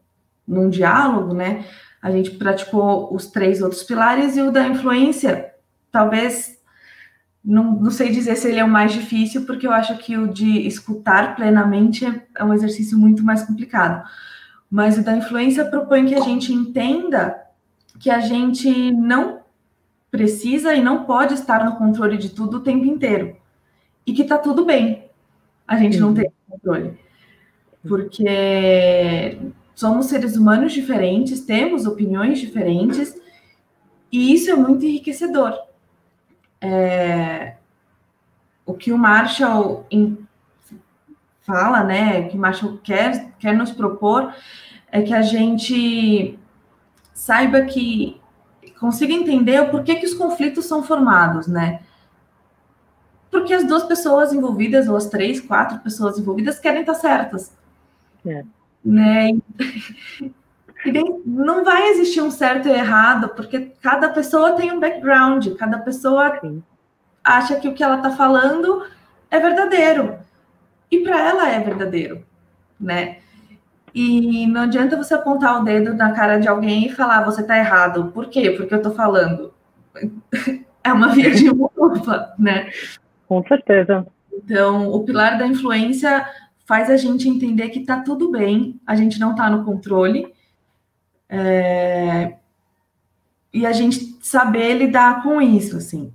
num 0.47 0.69
diálogo, 0.69 1.33
né, 1.33 1.65
a 2.01 2.09
gente 2.11 2.31
praticou 2.31 3.13
os 3.13 3.27
três 3.27 3.61
outros 3.61 3.83
pilares 3.83 4.37
e 4.37 4.41
o 4.41 4.51
da 4.51 4.67
influência, 4.67 5.53
talvez 5.91 6.57
não, 7.43 7.71
não 7.73 7.91
sei 7.91 8.11
dizer 8.11 8.35
se 8.35 8.47
ele 8.47 8.59
é 8.59 8.63
o 8.63 8.69
mais 8.69 8.91
difícil, 8.91 9.45
porque 9.45 9.65
eu 9.65 9.71
acho 9.71 9.97
que 9.97 10.17
o 10.17 10.27
de 10.27 10.67
escutar 10.67 11.35
plenamente 11.35 12.05
é, 12.05 12.25
é 12.37 12.43
um 12.43 12.53
exercício 12.53 12.97
muito 12.97 13.23
mais 13.23 13.43
complicado. 13.43 14.07
Mas 14.69 14.97
o 14.97 15.03
da 15.03 15.15
influência 15.15 15.65
propõe 15.65 16.05
que 16.05 16.15
a 16.15 16.21
gente 16.21 16.53
entenda 16.53 17.35
que 17.99 18.09
a 18.09 18.19
gente 18.19 18.91
não 18.91 19.39
precisa 20.11 20.73
e 20.73 20.81
não 20.81 21.03
pode 21.03 21.33
estar 21.33 21.65
no 21.65 21.75
controle 21.75 22.17
de 22.17 22.29
tudo 22.29 22.57
o 22.57 22.61
tempo 22.61 22.85
inteiro. 22.85 23.35
E 24.05 24.13
que 24.13 24.23
tá 24.23 24.37
tudo 24.37 24.65
bem 24.65 25.05
a 25.67 25.77
gente 25.77 25.99
não 25.99 26.13
ter 26.13 26.31
controle. 26.49 26.97
Porque 27.87 29.37
somos 29.75 30.07
seres 30.07 30.35
humanos 30.35 30.73
diferentes, 30.73 31.41
temos 31.41 31.85
opiniões 31.85 32.39
diferentes, 32.39 33.15
e 34.11 34.33
isso 34.33 34.49
é 34.49 34.55
muito 34.55 34.83
enriquecedor. 34.83 35.53
É, 36.59 37.55
o 38.65 38.73
que 38.73 38.91
o 38.91 38.97
Marshall 38.97 39.85
em, 39.89 40.17
fala, 41.41 41.83
né, 41.83 42.23
que 42.23 42.35
o 42.35 42.39
Marshall 42.39 42.77
quer, 42.83 43.31
quer 43.39 43.55
nos 43.55 43.71
propor, 43.71 44.33
é 44.91 45.01
que 45.01 45.13
a 45.13 45.21
gente 45.21 46.37
saiba 47.13 47.61
que 47.61 48.19
consiga 48.79 49.13
entender 49.13 49.61
o 49.61 49.69
porquê 49.69 49.95
que 49.95 50.05
os 50.05 50.13
conflitos 50.13 50.65
são 50.65 50.83
formados, 50.83 51.47
né? 51.47 51.81
Porque 53.39 53.53
as 53.53 53.63
duas 53.63 53.83
pessoas 53.83 54.33
envolvidas, 54.33 54.89
ou 54.89 54.97
as 54.97 55.07
três, 55.07 55.39
quatro 55.39 55.79
pessoas 55.79 56.19
envolvidas, 56.19 56.59
querem 56.59 56.81
estar 56.81 56.93
certas. 56.93 57.53
É. 58.25 58.43
Né? 58.83 59.31
E 60.85 60.91
não 61.25 61.63
vai 61.63 61.89
existir 61.89 62.21
um 62.21 62.29
certo 62.29 62.67
e 62.67 62.71
errado, 62.71 63.29
porque 63.29 63.71
cada 63.81 64.09
pessoa 64.09 64.53
tem 64.53 64.73
um 64.73 64.79
background, 64.79 65.47
cada 65.57 65.79
pessoa 65.79 66.37
Sim. 66.41 66.61
acha 67.23 67.55
que 67.55 67.67
o 67.67 67.73
que 67.73 67.81
ela 67.81 67.95
está 67.95 68.11
falando 68.11 68.85
é 69.31 69.39
verdadeiro. 69.39 70.19
E 70.91 70.99
para 70.99 71.19
ela 71.21 71.49
é 71.49 71.59
verdadeiro, 71.61 72.25
né? 72.77 73.19
E 73.95 74.45
não 74.47 74.61
adianta 74.61 74.97
você 74.97 75.13
apontar 75.13 75.61
o 75.61 75.63
dedo 75.63 75.93
na 75.93 76.11
cara 76.11 76.39
de 76.39 76.47
alguém 76.47 76.87
e 76.87 76.93
falar, 76.93 77.23
você 77.23 77.39
está 77.41 77.57
errado. 77.57 78.11
Por 78.13 78.27
quê? 78.27 78.51
Porque 78.51 78.73
eu 78.73 78.79
estou 78.79 78.93
falando. 78.93 79.53
É 80.81 80.93
uma 80.93 81.09
via 81.09 81.29
de 81.29 81.53
culpa, 81.53 82.33
né? 82.39 82.71
Com 83.29 83.43
certeza. 83.47 84.07
Então, 84.33 84.91
o 84.91 85.03
pilar 85.03 85.37
da 85.37 85.45
influência 85.45 86.27
faz 86.65 86.89
a 86.89 86.97
gente 86.97 87.29
entender 87.29 87.69
que 87.69 87.79
está 87.79 88.01
tudo 88.01 88.31
bem, 88.31 88.81
a 88.87 88.95
gente 88.95 89.19
não 89.19 89.31
está 89.31 89.51
no 89.51 89.63
controle, 89.63 90.33
é, 91.29 92.33
e 93.53 93.67
a 93.67 93.71
gente 93.71 94.17
saber 94.19 94.73
lidar 94.73 95.21
com 95.21 95.39
isso, 95.39 95.77
assim. 95.77 96.11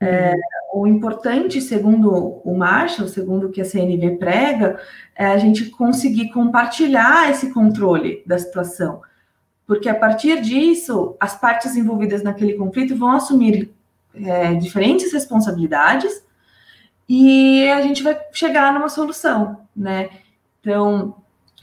É, 0.00 0.34
o 0.72 0.86
importante, 0.86 1.60
segundo 1.60 2.10
o 2.10 2.56
Marshall, 2.56 3.06
segundo 3.06 3.48
o 3.48 3.50
que 3.50 3.60
a 3.60 3.64
CNV 3.66 4.16
prega, 4.16 4.80
é 5.14 5.26
a 5.26 5.36
gente 5.36 5.68
conseguir 5.68 6.30
compartilhar 6.30 7.30
esse 7.30 7.52
controle 7.52 8.22
da 8.26 8.38
situação. 8.38 9.02
Porque 9.66 9.90
a 9.90 9.94
partir 9.94 10.40
disso, 10.40 11.16
as 11.20 11.38
partes 11.38 11.76
envolvidas 11.76 12.22
naquele 12.22 12.54
conflito 12.54 12.96
vão 12.96 13.10
assumir 13.10 13.70
é, 14.14 14.54
diferentes 14.54 15.12
responsabilidades 15.12 16.29
e 17.12 17.68
a 17.68 17.82
gente 17.82 18.04
vai 18.04 18.16
chegar 18.32 18.72
numa 18.72 18.88
solução, 18.88 19.62
né? 19.74 20.10
Então, 20.60 21.16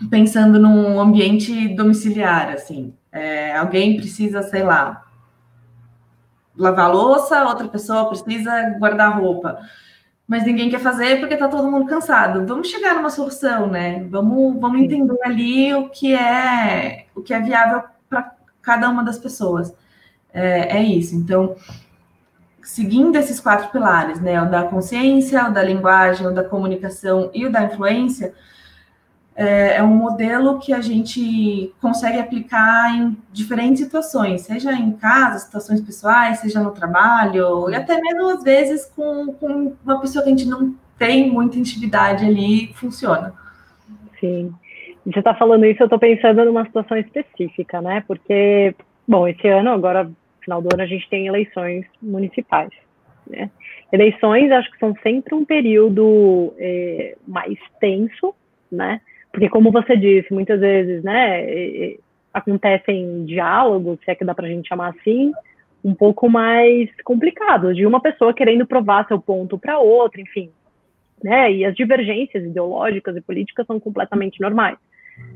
pensando 0.09 0.59
num 0.59 0.99
ambiente 0.99 1.69
domiciliar, 1.69 2.49
assim, 2.49 2.93
é, 3.13 3.55
alguém 3.55 3.95
precisa, 3.95 4.43
sei 4.43 4.61
lá, 4.61 5.05
lavar 6.53 6.91
louça, 6.91 7.45
outra 7.45 7.65
pessoa 7.69 8.09
precisa 8.09 8.71
guardar 8.77 9.17
roupa, 9.17 9.57
mas 10.27 10.43
ninguém 10.43 10.69
quer 10.69 10.81
fazer 10.81 11.17
porque 11.21 11.35
está 11.35 11.47
todo 11.47 11.71
mundo 11.71 11.85
cansado. 11.85 12.45
Vamos 12.45 12.67
chegar 12.67 12.95
numa 12.95 13.09
solução, 13.09 13.67
né? 13.67 14.03
Vamos, 14.09 14.59
vamos 14.59 14.81
entender 14.81 15.17
ali 15.23 15.73
o 15.73 15.87
que 15.87 16.13
é 16.13 17.05
o 17.15 17.21
que 17.21 17.33
é 17.33 17.39
viável 17.39 17.83
para 18.09 18.35
cada 18.61 18.89
uma 18.89 19.01
das 19.01 19.17
pessoas. 19.17 19.73
É, 20.33 20.77
é 20.77 20.83
isso. 20.83 21.15
Então, 21.15 21.55
seguindo 22.67 23.15
esses 23.15 23.39
quatro 23.39 23.69
pilares, 23.69 24.19
né? 24.19 24.41
O 24.41 24.51
da 24.51 24.63
consciência, 24.63 25.47
o 25.47 25.53
da 25.53 25.63
linguagem, 25.63 26.27
o 26.27 26.33
da 26.33 26.43
comunicação 26.43 27.31
e 27.33 27.45
o 27.45 27.51
da 27.51 27.63
influência, 27.63 28.33
é, 29.33 29.77
é 29.77 29.83
um 29.83 29.95
modelo 29.95 30.59
que 30.59 30.73
a 30.73 30.81
gente 30.81 31.73
consegue 31.79 32.19
aplicar 32.19 32.93
em 32.93 33.17
diferentes 33.31 33.81
situações, 33.81 34.41
seja 34.41 34.73
em 34.73 34.91
casa, 34.91 35.39
situações 35.39 35.79
pessoais, 35.79 36.39
seja 36.39 36.59
no 36.59 36.71
trabalho, 36.71 37.69
e 37.69 37.75
até 37.75 38.01
mesmo 38.01 38.29
às 38.31 38.43
vezes 38.43 38.85
com, 38.93 39.33
com 39.39 39.73
uma 39.85 40.01
pessoa 40.01 40.23
que 40.23 40.29
a 40.29 40.35
gente 40.35 40.47
não 40.47 40.75
tem 40.99 41.31
muita 41.31 41.57
intimidade 41.57 42.25
ali, 42.25 42.73
funciona. 42.73 43.33
Sim. 44.19 44.53
Você 45.05 45.19
está 45.19 45.33
falando 45.33 45.65
isso, 45.65 45.81
eu 45.81 45.85
estou 45.85 45.99
pensando 45.99 46.43
numa 46.43 46.65
situação 46.65 46.97
específica, 46.97 47.81
né? 47.81 48.03
Porque, 48.05 48.75
bom, 49.07 49.25
esse 49.25 49.47
ano, 49.47 49.69
agora, 49.69 50.11
final 50.47 50.61
do 50.61 50.73
ano, 50.73 50.81
a 50.81 50.87
gente 50.87 51.07
tem 51.09 51.27
eleições 51.27 51.85
municipais, 52.01 52.71
né? 53.29 53.51
Eleições, 53.91 54.49
acho 54.51 54.71
que 54.71 54.79
são 54.79 54.95
sempre 55.03 55.35
um 55.35 55.43
período 55.43 56.53
é, 56.57 57.15
mais 57.27 57.57
tenso, 57.79 58.33
né? 58.71 59.01
Porque, 59.31 59.49
como 59.49 59.71
você 59.71 59.95
disse, 59.95 60.33
muitas 60.33 60.59
vezes, 60.59 61.03
né, 61.03 61.95
acontecem 62.33 63.25
diálogos, 63.25 63.99
se 64.03 64.09
é 64.09 64.15
que 64.15 64.25
dá 64.25 64.33
para 64.33 64.47
a 64.47 64.49
gente 64.49 64.67
chamar 64.67 64.89
assim, 64.89 65.31
um 65.83 65.93
pouco 65.93 66.29
mais 66.29 66.89
complicados, 67.03 67.75
de 67.75 67.85
uma 67.85 68.01
pessoa 68.01 68.33
querendo 68.33 68.65
provar 68.65 69.05
seu 69.07 69.19
ponto 69.19 69.57
para 69.57 69.79
outra, 69.79 70.21
enfim. 70.21 70.49
Né? 71.23 71.51
E 71.51 71.65
as 71.65 71.75
divergências 71.75 72.43
ideológicas 72.43 73.15
e 73.15 73.21
políticas 73.21 73.67
são 73.67 73.79
completamente 73.79 74.39
normais. 74.39 74.77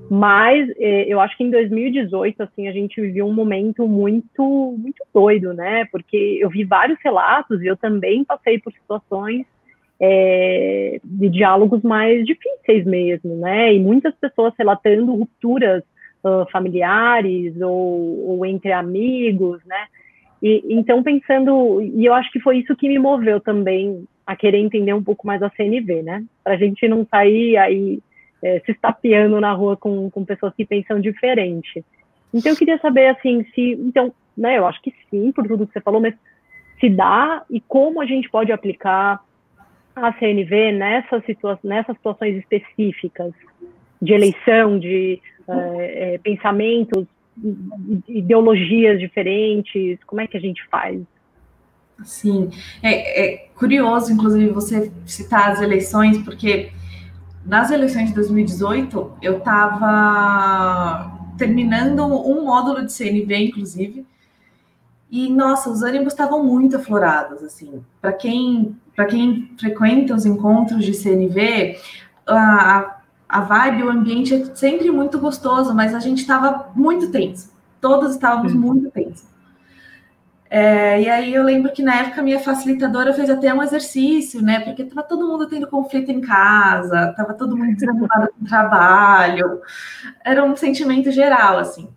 Mas 0.10 0.70
eh, 0.78 1.06
eu 1.08 1.22
acho 1.22 1.38
que 1.38 1.44
em 1.44 1.50
2018, 1.50 2.44
assim, 2.44 2.68
a 2.68 2.72
gente 2.74 3.00
viveu 3.00 3.26
um 3.26 3.34
momento 3.34 3.88
muito, 3.88 4.76
muito 4.78 5.02
doido, 5.14 5.54
né? 5.54 5.86
Porque 5.86 6.38
eu 6.42 6.50
vi 6.50 6.66
vários 6.66 7.00
relatos 7.02 7.62
e 7.62 7.68
eu 7.68 7.78
também 7.78 8.26
passei 8.26 8.60
por 8.60 8.74
situações 8.74 9.46
é, 10.02 11.00
de 11.04 11.30
diálogos 11.30 11.84
mais 11.84 12.26
difíceis 12.26 12.84
mesmo, 12.86 13.38
né? 13.38 13.74
E 13.74 13.80
muitas 13.80 14.14
pessoas 14.16 14.54
relatando 14.58 15.16
rupturas 15.16 15.84
uh, 16.24 16.50
familiares 16.52 17.56
ou, 17.62 18.32
ou, 18.32 18.46
entre 18.46 18.72
amigos, 18.72 19.62
né? 19.66 19.86
E, 20.42 20.64
então, 20.72 21.04
pensando, 21.04 21.82
e 21.82 22.04
eu 22.04 22.14
acho 22.16 22.32
que 22.32 22.40
foi 22.40 22.58
isso 22.58 22.76
que 22.76 22.90
me 22.90 22.98
moveu 22.98 23.40
também 23.40 24.04
a 24.26 24.36
querer 24.36 24.58
entender 24.58 24.94
um 24.94 25.04
pouco 25.04 25.28
mais 25.28 25.42
a 25.44 25.52
CNV, 25.52 26.02
né? 26.02 26.26
Para 26.44 26.56
a 26.56 26.58
gente 26.58 26.88
não 26.88 27.06
sair 27.06 27.56
aí 27.58 28.00
é, 28.42 28.60
se 28.66 28.72
estapeando 28.72 29.40
na 29.40 29.52
rua 29.54 29.78
com, 29.78 30.10
com 30.10 30.26
pessoas 30.26 30.54
que 30.56 30.66
pensam 30.66 31.00
diferente. 31.00 31.84
Então, 32.34 32.52
eu 32.52 32.58
queria 32.58 32.80
saber, 32.80 33.08
assim, 33.08 33.46
se, 33.54 33.74
então, 33.74 34.14
né, 34.38 34.58
eu 34.58 34.66
acho 34.66 34.82
que 34.82 34.94
sim, 35.10 35.32
por 35.32 35.48
tudo 35.48 35.68
que 35.68 35.74
você 35.74 35.82
falou, 35.82 36.02
mas 36.02 36.16
se 36.80 36.90
dá 36.90 37.44
e 37.50 37.62
como 37.62 38.02
a 38.02 38.06
gente 38.06 38.30
pode 38.30 38.52
aplicar 38.52 39.24
a 39.96 40.14
CNV 40.14 40.72
nessas, 40.72 41.24
situa 41.26 41.60
nessas 41.64 41.96
situações 41.98 42.38
específicas 42.38 43.34
de 44.02 44.14
eleição, 44.14 44.80
de 44.80 45.22
é, 45.48 46.14
é, 46.14 46.18
pensamentos, 46.18 47.06
ideologias 48.08 49.00
diferentes? 49.00 50.00
Como 50.06 50.22
é 50.22 50.28
que 50.28 50.38
a 50.38 50.40
gente 50.40 50.66
faz? 50.70 51.02
Sim, 52.04 52.50
é, 52.82 53.26
é, 53.26 53.38
curioso, 53.56 54.12
inclusive, 54.12 54.50
você 54.50 54.92
citar 55.06 55.52
as 55.52 55.62
eleições, 55.62 56.18
porque 56.24 56.72
nas 57.46 57.72
eleições 57.72 58.10
de 58.10 58.16
2018 58.16 59.14
eu 59.22 59.38
estava 59.38 61.20
terminando 61.38 62.06
um 62.06 62.46
módulo 62.46 62.86
de 62.86 62.94
CNV, 62.94 63.36
inclusive, 63.36 64.06
e 65.10 65.30
nossa, 65.30 65.70
os 65.70 65.82
ânimos 65.84 66.14
estavam 66.14 66.44
muito 66.44 66.78
aflorados, 66.78 67.44
assim. 67.44 67.84
Para 68.00 68.14
quem 68.14 68.78
para 68.96 69.06
quem 69.06 69.50
frequenta 69.58 70.14
os 70.14 70.26
encontros 70.26 70.86
de 70.86 70.94
CNV, 70.94 71.78
a, 72.28 72.98
a 73.28 73.42
vibe, 73.42 73.84
o 73.84 73.90
ambiente 73.90 74.34
é 74.34 74.56
sempre 74.56 74.92
muito 74.92 75.18
gostoso, 75.18 75.74
mas 75.74 75.96
a 75.96 76.00
gente 76.00 76.20
estava 76.20 76.72
muito 76.76 77.10
tenso. 77.10 77.52
Todos 77.80 78.12
estávamos 78.12 78.54
muito 78.54 78.92
tensos. 78.92 79.31
É, 80.54 81.02
e 81.02 81.10
aí 81.10 81.34
eu 81.34 81.44
lembro 81.44 81.72
que 81.72 81.82
na 81.82 81.96
época 81.96 82.22
minha 82.22 82.38
facilitadora 82.38 83.14
fez 83.14 83.30
até 83.30 83.54
um 83.54 83.64
exercício, 83.64 84.42
né? 84.42 84.60
Porque 84.60 84.82
estava 84.82 85.02
todo 85.02 85.26
mundo 85.26 85.48
tendo 85.48 85.66
conflito 85.66 86.12
em 86.12 86.20
casa, 86.20 87.12
estava 87.12 87.34
todo 87.34 87.56
mundo 87.56 87.74
desanimado 87.74 88.28
com 88.34 88.44
o 88.44 88.48
trabalho, 88.48 89.62
era 90.26 90.44
um 90.44 90.54
sentimento 90.58 91.10
geral, 91.10 91.58
assim. 91.58 91.88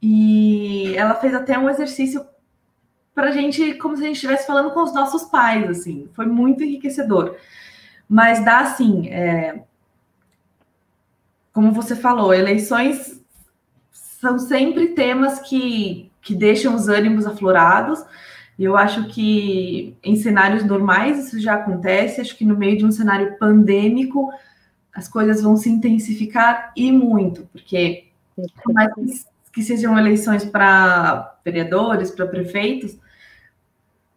E 0.00 0.94
ela 0.96 1.16
fez 1.16 1.34
até 1.34 1.58
um 1.58 1.68
exercício 1.68 2.24
para 3.12 3.30
a 3.30 3.32
gente, 3.32 3.74
como 3.74 3.96
se 3.96 4.04
a 4.04 4.06
gente 4.06 4.16
estivesse 4.16 4.46
falando 4.46 4.70
com 4.70 4.84
os 4.84 4.94
nossos 4.94 5.24
pais, 5.24 5.68
assim, 5.68 6.08
foi 6.12 6.26
muito 6.26 6.62
enriquecedor. 6.62 7.34
Mas 8.08 8.44
dá 8.44 8.60
assim, 8.60 9.08
é, 9.08 9.64
como 11.52 11.72
você 11.72 11.96
falou, 11.96 12.32
eleições 12.32 13.20
são 13.90 14.38
sempre 14.38 14.88
temas 14.88 15.40
que, 15.40 16.12
que 16.26 16.34
deixam 16.34 16.74
os 16.74 16.88
ânimos 16.88 17.24
aflorados, 17.24 18.04
E 18.58 18.64
eu 18.64 18.76
acho 18.76 19.06
que 19.08 19.96
em 20.02 20.16
cenários 20.16 20.64
normais 20.64 21.26
isso 21.26 21.38
já 21.38 21.54
acontece, 21.54 22.20
acho 22.20 22.36
que 22.36 22.44
no 22.44 22.56
meio 22.56 22.76
de 22.78 22.84
um 22.84 22.90
cenário 22.90 23.38
pandêmico 23.38 24.32
as 24.92 25.06
coisas 25.06 25.42
vão 25.42 25.56
se 25.56 25.68
intensificar 25.68 26.72
e 26.74 26.90
muito, 26.90 27.46
porque 27.52 28.06
por 28.34 28.72
mais 28.72 28.90
que 29.52 29.62
sejam 29.62 29.98
eleições 29.98 30.44
para 30.44 31.38
vereadores, 31.44 32.10
para 32.10 32.26
prefeitos, 32.26 32.98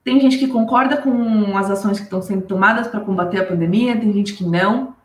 tem 0.03 0.19
gente 0.19 0.37
que 0.39 0.47
concorda 0.47 0.97
com 0.97 1.57
as 1.57 1.69
ações 1.69 1.97
que 1.99 2.05
estão 2.05 2.21
sendo 2.21 2.43
tomadas 2.43 2.87
para 2.87 3.01
combater 3.01 3.39
a 3.39 3.45
pandemia, 3.45 3.99
tem 3.99 4.11
gente 4.13 4.33
que 4.33 4.43
não. 4.43 4.95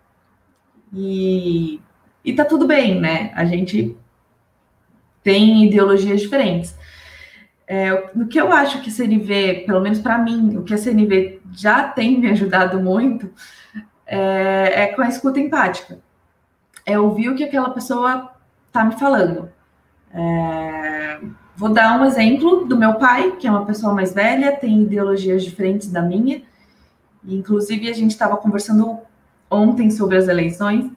E, 0.93 1.81
e 2.25 2.33
tá 2.33 2.45
tudo 2.45 2.67
bem, 2.67 3.01
né? 3.01 3.33
A 3.35 3.45
gente 3.45 3.97
tem 5.25 5.67
ideologias 5.67 6.21
diferentes. 6.21 6.75
É, 7.67 8.11
no 8.15 8.27
que 8.27 8.39
eu 8.39 8.53
acho 8.53 8.83
que 8.83 8.91
a 8.91 8.93
CNV, 8.93 9.65
pelo 9.67 9.81
menos 9.81 9.99
para 9.99 10.19
mim, 10.19 10.57
o 10.57 10.63
que 10.63 10.75
a 10.75 10.79
CNV 10.79 11.41
já 11.53 11.89
tem 11.89 12.21
me 12.21 12.31
ajudado 12.31 12.79
muito 12.81 13.31
é, 14.07 14.83
é 14.83 14.87
com 14.89 15.03
a 15.03 15.09
escuta 15.09 15.41
empática. 15.41 15.99
É 16.85 16.99
ouvir 16.99 17.31
o 17.31 17.35
que 17.35 17.45
aquela 17.45 17.71
pessoa 17.71 18.31
está 18.67 18.85
me 18.85 18.99
falando. 18.99 19.51
É, 20.13 21.21
vou 21.57 21.71
dar 21.71 21.99
um 21.99 22.05
exemplo 22.05 22.67
do 22.67 22.77
meu 22.77 22.95
pai, 22.95 23.33
que 23.33 23.47
é 23.47 23.51
uma 23.51 23.65
pessoa 23.65 23.95
mais 23.95 24.13
velha, 24.13 24.57
tem 24.57 24.83
ideologias 24.83 25.43
diferentes 25.43 25.91
da 25.91 26.03
minha. 26.03 26.43
Inclusive, 27.27 27.89
a 27.89 27.95
gente 27.95 28.11
estava 28.11 28.37
conversando 28.37 28.99
ontem 29.51 29.91
sobre 29.91 30.17
as 30.19 30.29
eleições 30.29 30.91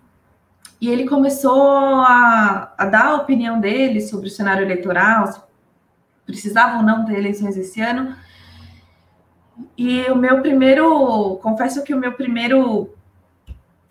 e 0.79 0.89
ele 0.89 1.07
começou 1.07 2.01
a, 2.01 2.73
a, 2.77 2.85
dar 2.85 3.05
a 3.05 3.15
opinião 3.15 3.59
dele 3.59 4.01
sobre 4.01 4.27
o 4.27 4.31
cenário 4.31 4.63
eleitoral, 4.63 5.46
se 6.27 6.31
precisava 6.31 6.77
ou 6.77 6.83
não 6.83 7.05
ter 7.05 7.17
eleições 7.17 7.55
esse 7.57 7.81
ano. 7.81 8.15
E 9.77 10.01
o 10.11 10.15
meu 10.15 10.41
primeiro, 10.41 11.37
confesso 11.41 11.83
que 11.83 11.93
o 11.93 11.99
meu 11.99 12.11
primeiro 12.13 12.93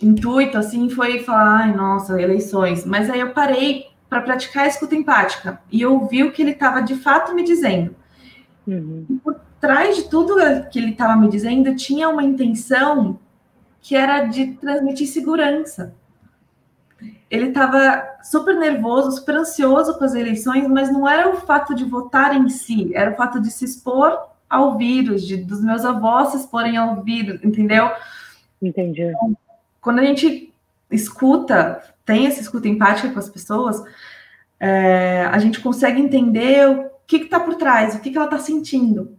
intuito 0.00 0.58
assim 0.58 0.90
foi 0.90 1.20
falar, 1.20 1.62
ai, 1.62 1.74
nossa, 1.74 2.20
eleições. 2.20 2.84
Mas 2.84 3.08
aí 3.10 3.20
eu 3.20 3.30
parei 3.30 3.86
para 4.08 4.20
praticar 4.20 4.64
a 4.64 4.68
escuta 4.68 4.94
empática 4.94 5.60
e 5.70 5.84
ouvi 5.84 6.22
o 6.22 6.32
que 6.32 6.42
ele 6.42 6.52
estava 6.52 6.80
de 6.80 6.94
fato 6.94 7.34
me 7.34 7.42
dizendo. 7.42 7.94
Uhum. 8.66 9.06
E 9.08 9.14
por 9.14 9.40
trás 9.60 9.96
de 9.96 10.08
tudo 10.08 10.36
que 10.70 10.78
ele 10.78 10.90
estava 10.90 11.16
me 11.16 11.28
dizendo 11.28 11.74
tinha 11.74 12.08
uma 12.08 12.22
intenção 12.22 13.18
que 13.80 13.96
era 13.96 14.24
de 14.24 14.52
transmitir 14.54 15.08
segurança 15.08 15.94
ele 17.30 17.48
estava 17.48 18.04
super 18.22 18.54
nervoso, 18.56 19.12
super 19.12 19.36
ansioso 19.36 19.98
com 19.98 20.04
as 20.04 20.14
eleições, 20.14 20.66
mas 20.68 20.92
não 20.92 21.08
era 21.08 21.28
o 21.28 21.40
fato 21.40 21.74
de 21.74 21.84
votar 21.84 22.36
em 22.36 22.48
si, 22.48 22.94
era 22.94 23.10
o 23.10 23.16
fato 23.16 23.40
de 23.40 23.50
se 23.50 23.64
expor 23.64 24.18
ao 24.48 24.76
vírus, 24.76 25.26
de 25.26 25.36
dos 25.36 25.60
meus 25.60 25.84
avós 25.84 26.28
se 26.28 26.36
exporem 26.36 26.76
ao 26.76 27.02
vírus, 27.02 27.42
entendeu? 27.42 27.90
Entendi. 28.62 29.02
Então, 29.02 29.36
quando 29.80 29.98
a 29.98 30.04
gente 30.04 30.52
escuta, 30.90 31.82
tem 32.04 32.26
essa 32.26 32.40
escuta 32.40 32.68
empática 32.68 33.10
com 33.10 33.18
as 33.18 33.28
pessoas, 33.28 33.82
é, 34.60 35.28
a 35.30 35.38
gente 35.38 35.60
consegue 35.60 36.00
entender 36.00 36.68
o 36.68 36.90
que 37.06 37.16
está 37.16 37.40
por 37.40 37.56
trás, 37.56 37.94
o 37.94 38.00
que, 38.00 38.10
que 38.10 38.16
ela 38.16 38.26
está 38.26 38.38
sentindo, 38.38 39.16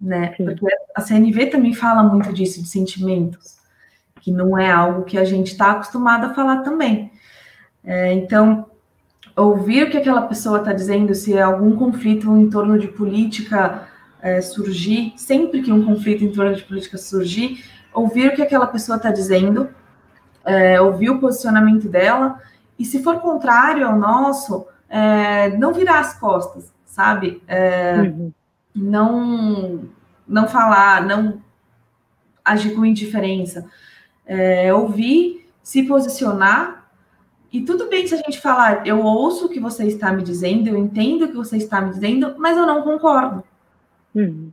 né? 0.00 0.34
Sim. 0.36 0.44
Porque 0.44 0.66
a 0.94 1.00
CNV 1.00 1.46
também 1.46 1.72
fala 1.72 2.02
muito 2.02 2.32
disso, 2.32 2.62
de 2.62 2.68
sentimentos, 2.68 3.56
que 4.20 4.30
não 4.30 4.56
é 4.58 4.70
algo 4.70 5.04
que 5.04 5.18
a 5.18 5.24
gente 5.24 5.48
está 5.48 5.72
acostumado 5.72 6.26
a 6.26 6.34
falar 6.34 6.58
também. 6.58 7.10
É, 7.84 8.12
então, 8.12 8.66
ouvir 9.36 9.84
o 9.84 9.90
que 9.90 9.98
aquela 9.98 10.22
pessoa 10.22 10.58
está 10.58 10.72
dizendo, 10.72 11.14
se 11.14 11.38
algum 11.38 11.76
conflito 11.76 12.36
em 12.36 12.48
torno 12.48 12.78
de 12.78 12.88
política 12.88 13.88
é, 14.20 14.40
surgir, 14.40 15.14
sempre 15.16 15.62
que 15.62 15.72
um 15.72 15.84
conflito 15.84 16.24
em 16.24 16.32
torno 16.32 16.54
de 16.54 16.62
política 16.62 16.96
surgir, 16.96 17.64
ouvir 17.92 18.28
o 18.28 18.34
que 18.34 18.42
aquela 18.42 18.66
pessoa 18.66 18.96
está 18.96 19.10
dizendo, 19.10 19.68
é, 20.44 20.80
ouvir 20.80 21.10
o 21.10 21.18
posicionamento 21.18 21.88
dela, 21.88 22.40
e 22.78 22.84
se 22.84 23.02
for 23.02 23.20
contrário 23.20 23.86
ao 23.86 23.98
nosso, 23.98 24.66
é, 24.88 25.50
não 25.56 25.72
virar 25.72 26.00
as 26.00 26.18
costas, 26.18 26.72
sabe? 26.84 27.42
É, 27.46 27.94
uhum. 28.00 28.32
Não, 28.74 29.84
não 30.26 30.48
falar, 30.48 31.04
não 31.04 31.40
agir 32.44 32.74
com 32.74 32.84
indiferença. 32.84 33.66
É, 34.26 34.72
ouvir, 34.72 35.48
se 35.62 35.82
posicionar 35.82 36.81
e 37.52 37.62
tudo 37.62 37.88
bem 37.88 38.06
se 38.06 38.14
a 38.14 38.18
gente 38.18 38.40
falar, 38.40 38.86
eu 38.86 39.04
ouço 39.04 39.46
o 39.46 39.48
que 39.48 39.60
você 39.60 39.84
está 39.84 40.10
me 40.12 40.22
dizendo, 40.22 40.68
eu 40.68 40.76
entendo 40.76 41.26
o 41.26 41.28
que 41.28 41.36
você 41.36 41.58
está 41.58 41.80
me 41.80 41.90
dizendo, 41.90 42.34
mas 42.38 42.56
eu 42.56 42.64
não 42.64 42.82
concordo. 42.82 43.44
Uhum. 44.14 44.50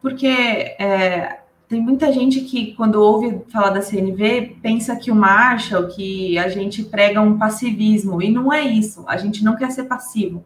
Porque 0.00 0.26
é, 0.26 1.40
tem 1.68 1.80
muita 1.80 2.12
gente 2.12 2.40
que, 2.42 2.74
quando 2.74 2.96
ouve 2.96 3.42
falar 3.50 3.70
da 3.70 3.82
CNV, 3.82 4.56
pensa 4.62 4.96
que 4.96 5.10
o 5.10 5.14
Marshall, 5.14 5.88
que 5.88 6.38
a 6.38 6.48
gente 6.48 6.82
prega 6.82 7.20
um 7.20 7.38
passivismo, 7.38 8.22
e 8.22 8.30
não 8.30 8.52
é 8.52 8.62
isso. 8.62 9.04
A 9.06 9.16
gente 9.16 9.44
não 9.44 9.56
quer 9.56 9.70
ser 9.70 9.84
passivo. 9.84 10.44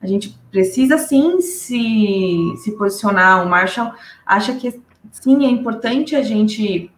A 0.00 0.06
gente 0.06 0.36
precisa 0.50 0.98
sim 0.98 1.40
se, 1.40 2.54
se 2.62 2.72
posicionar. 2.72 3.46
O 3.46 3.48
Marshall 3.48 3.92
acha 4.26 4.54
que 4.54 4.80
sim, 5.12 5.46
é 5.46 5.50
importante 5.50 6.16
a 6.16 6.22
gente 6.22 6.90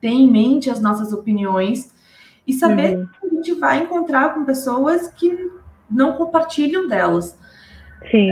ter 0.00 0.08
em 0.08 0.30
mente 0.30 0.70
as 0.70 0.80
nossas 0.80 1.12
opiniões 1.12 1.92
e 2.46 2.52
saber 2.52 2.96
uhum. 2.96 3.08
Gente 3.36 3.54
vai 3.54 3.82
encontrar 3.82 4.34
com 4.34 4.44
pessoas 4.44 5.08
que 5.08 5.50
não 5.90 6.14
compartilham 6.14 6.88
delas. 6.88 7.38
Sim. 8.10 8.30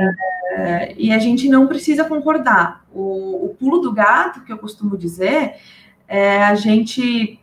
É, 0.57 0.95
e 0.97 1.13
a 1.13 1.19
gente 1.19 1.49
não 1.49 1.67
precisa 1.67 2.05
concordar. 2.05 2.85
O, 2.93 3.47
o, 3.47 3.57
pulo 3.59 3.79
do 3.79 3.93
gato, 3.93 4.43
que 4.45 4.53
eu 4.53 4.59
costumo 4.59 4.97
dizer, 4.97 5.57
é 6.07 6.45
a 6.45 6.55
gente 6.55 7.41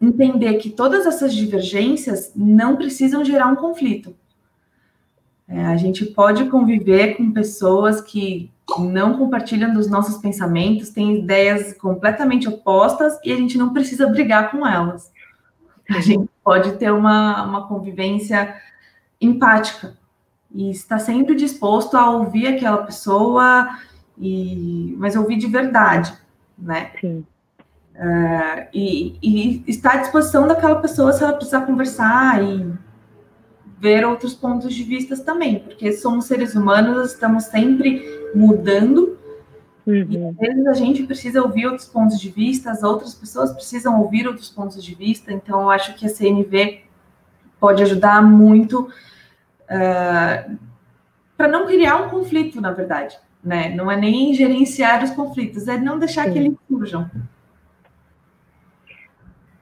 entender 0.00 0.54
que 0.54 0.70
todas 0.70 1.06
essas 1.06 1.34
divergências 1.34 2.32
não 2.34 2.76
precisam 2.76 3.24
gerar 3.24 3.46
um 3.48 3.56
conflito. 3.56 4.14
É, 5.48 5.64
a 5.66 5.76
gente 5.76 6.06
pode 6.06 6.44
conviver 6.48 7.16
com 7.16 7.32
pessoas 7.32 8.00
que 8.00 8.50
não 8.78 9.18
compartilham 9.18 9.74
dos 9.74 9.90
nossos 9.90 10.18
pensamentos, 10.18 10.90
têm 10.90 11.18
ideias 11.18 11.72
completamente 11.72 12.48
opostas 12.48 13.18
e 13.24 13.32
a 13.32 13.36
gente 13.36 13.58
não 13.58 13.72
precisa 13.72 14.06
brigar 14.06 14.52
com 14.52 14.64
elas 14.64 15.10
a 15.90 16.00
gente 16.00 16.28
pode 16.42 16.72
ter 16.72 16.92
uma, 16.92 17.42
uma 17.42 17.66
convivência 17.66 18.54
empática 19.20 19.94
e 20.52 20.70
está 20.70 20.98
sempre 20.98 21.34
disposto 21.34 21.96
a 21.96 22.10
ouvir 22.10 22.46
aquela 22.48 22.78
pessoa, 22.78 23.68
e, 24.18 24.94
mas 24.98 25.16
ouvir 25.16 25.36
de 25.36 25.46
verdade, 25.46 26.12
né? 26.58 26.90
Sim. 27.00 27.24
Uh, 27.94 28.66
e, 28.72 29.18
e 29.22 29.64
estar 29.66 29.94
à 29.94 29.96
disposição 29.98 30.46
daquela 30.46 30.76
pessoa 30.76 31.12
se 31.12 31.22
ela 31.22 31.34
precisar 31.34 31.66
conversar 31.66 32.42
e 32.42 32.72
ver 33.78 34.06
outros 34.06 34.34
pontos 34.34 34.74
de 34.74 34.82
vista 34.84 35.16
também, 35.18 35.58
porque 35.58 35.92
somos 35.92 36.26
seres 36.26 36.54
humanos, 36.54 37.12
estamos 37.12 37.44
sempre 37.44 38.02
mudando 38.34 39.18
Uhum. 39.90 40.06
E 40.08 40.28
às 40.28 40.36
vezes 40.36 40.66
a 40.66 40.72
gente 40.74 41.02
precisa 41.02 41.42
ouvir 41.42 41.66
outros 41.66 41.86
pontos 41.86 42.20
de 42.20 42.30
vista, 42.30 42.70
as 42.70 42.82
outras 42.84 43.12
pessoas 43.14 43.52
precisam 43.52 44.00
ouvir 44.00 44.26
outros 44.28 44.48
pontos 44.48 44.82
de 44.84 44.94
vista, 44.94 45.32
então 45.32 45.62
eu 45.62 45.70
acho 45.70 45.94
que 45.94 46.06
a 46.06 46.08
CNV 46.08 46.82
pode 47.58 47.82
ajudar 47.82 48.22
muito 48.22 48.82
uh, 48.82 48.90
ah, 49.68 50.46
para 51.36 51.48
não 51.48 51.66
criar 51.66 51.96
um 51.96 52.08
conflito, 52.08 52.60
na 52.60 52.70
verdade. 52.70 53.18
Né? 53.42 53.74
Não 53.74 53.90
é 53.90 53.96
nem 53.96 54.32
gerenciar 54.32 55.02
os 55.02 55.10
conflitos, 55.10 55.66
é 55.66 55.76
não 55.76 55.98
deixar 55.98 56.26
Sim. 56.26 56.32
que 56.32 56.38
eles 56.38 56.54
surjam. 56.68 57.10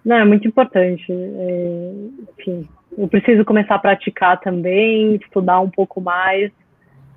Não, 0.04 0.16
é 0.16 0.24
muito 0.24 0.46
importante. 0.46 1.06
É, 1.10 1.92
enfim, 2.38 2.68
eu 2.96 3.08
preciso 3.08 3.44
começar 3.44 3.76
a 3.76 3.78
praticar 3.78 4.40
também, 4.40 5.16
estudar 5.16 5.60
um 5.60 5.70
pouco 5.70 6.00
mais, 6.00 6.50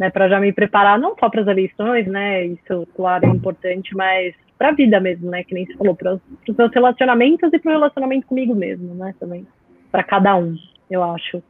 né, 0.02 0.10
para 0.10 0.28
já 0.28 0.40
me 0.40 0.52
preparar 0.52 0.98
não 0.98 1.16
só 1.16 1.30
para 1.30 1.42
as 1.42 1.48
eleições, 1.48 2.08
né, 2.08 2.44
isso 2.48 2.88
claro 2.96 3.24
é 3.24 3.30
importante, 3.30 3.96
mas 3.96 4.34
para 4.58 4.70
a 4.70 4.72
vida 4.72 5.00
mesmo, 5.00 5.30
né, 5.30 5.44
que 5.44 5.54
nem 5.54 5.68
se 5.68 5.76
falou, 5.76 5.96
para 5.96 6.16
os 6.16 6.58
meus 6.58 6.74
relacionamentos 6.74 7.54
e 7.54 7.60
para 7.60 7.70
o 7.70 7.74
relacionamento 7.74 8.26
comigo 8.26 8.56
mesmo, 8.56 8.96
né, 8.96 9.14
também, 9.20 9.46
para 9.92 10.02
cada 10.02 10.36
um, 10.36 10.56
eu 10.90 11.04
acho. 11.04 11.44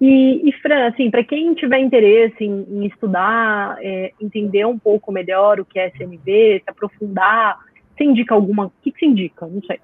E, 0.00 0.48
e 0.48 0.52
Fran, 0.62 0.86
assim, 0.86 1.10
para 1.10 1.24
quem 1.24 1.52
tiver 1.54 1.80
interesse 1.80 2.44
em, 2.44 2.64
em 2.70 2.86
estudar, 2.86 3.76
é, 3.80 4.12
entender 4.20 4.64
um 4.64 4.78
pouco 4.78 5.10
melhor 5.10 5.58
o 5.58 5.64
que 5.64 5.76
é 5.76 5.88
SNV, 5.88 6.62
se 6.62 6.70
aprofundar, 6.70 7.58
você 7.96 8.04
indica 8.04 8.36
alguma? 8.36 8.66
O 8.66 8.72
que, 8.82 8.92
que 8.92 9.00
você 9.00 9.06
indica? 9.06 9.48
Não 9.48 9.62
sei. 9.62 9.80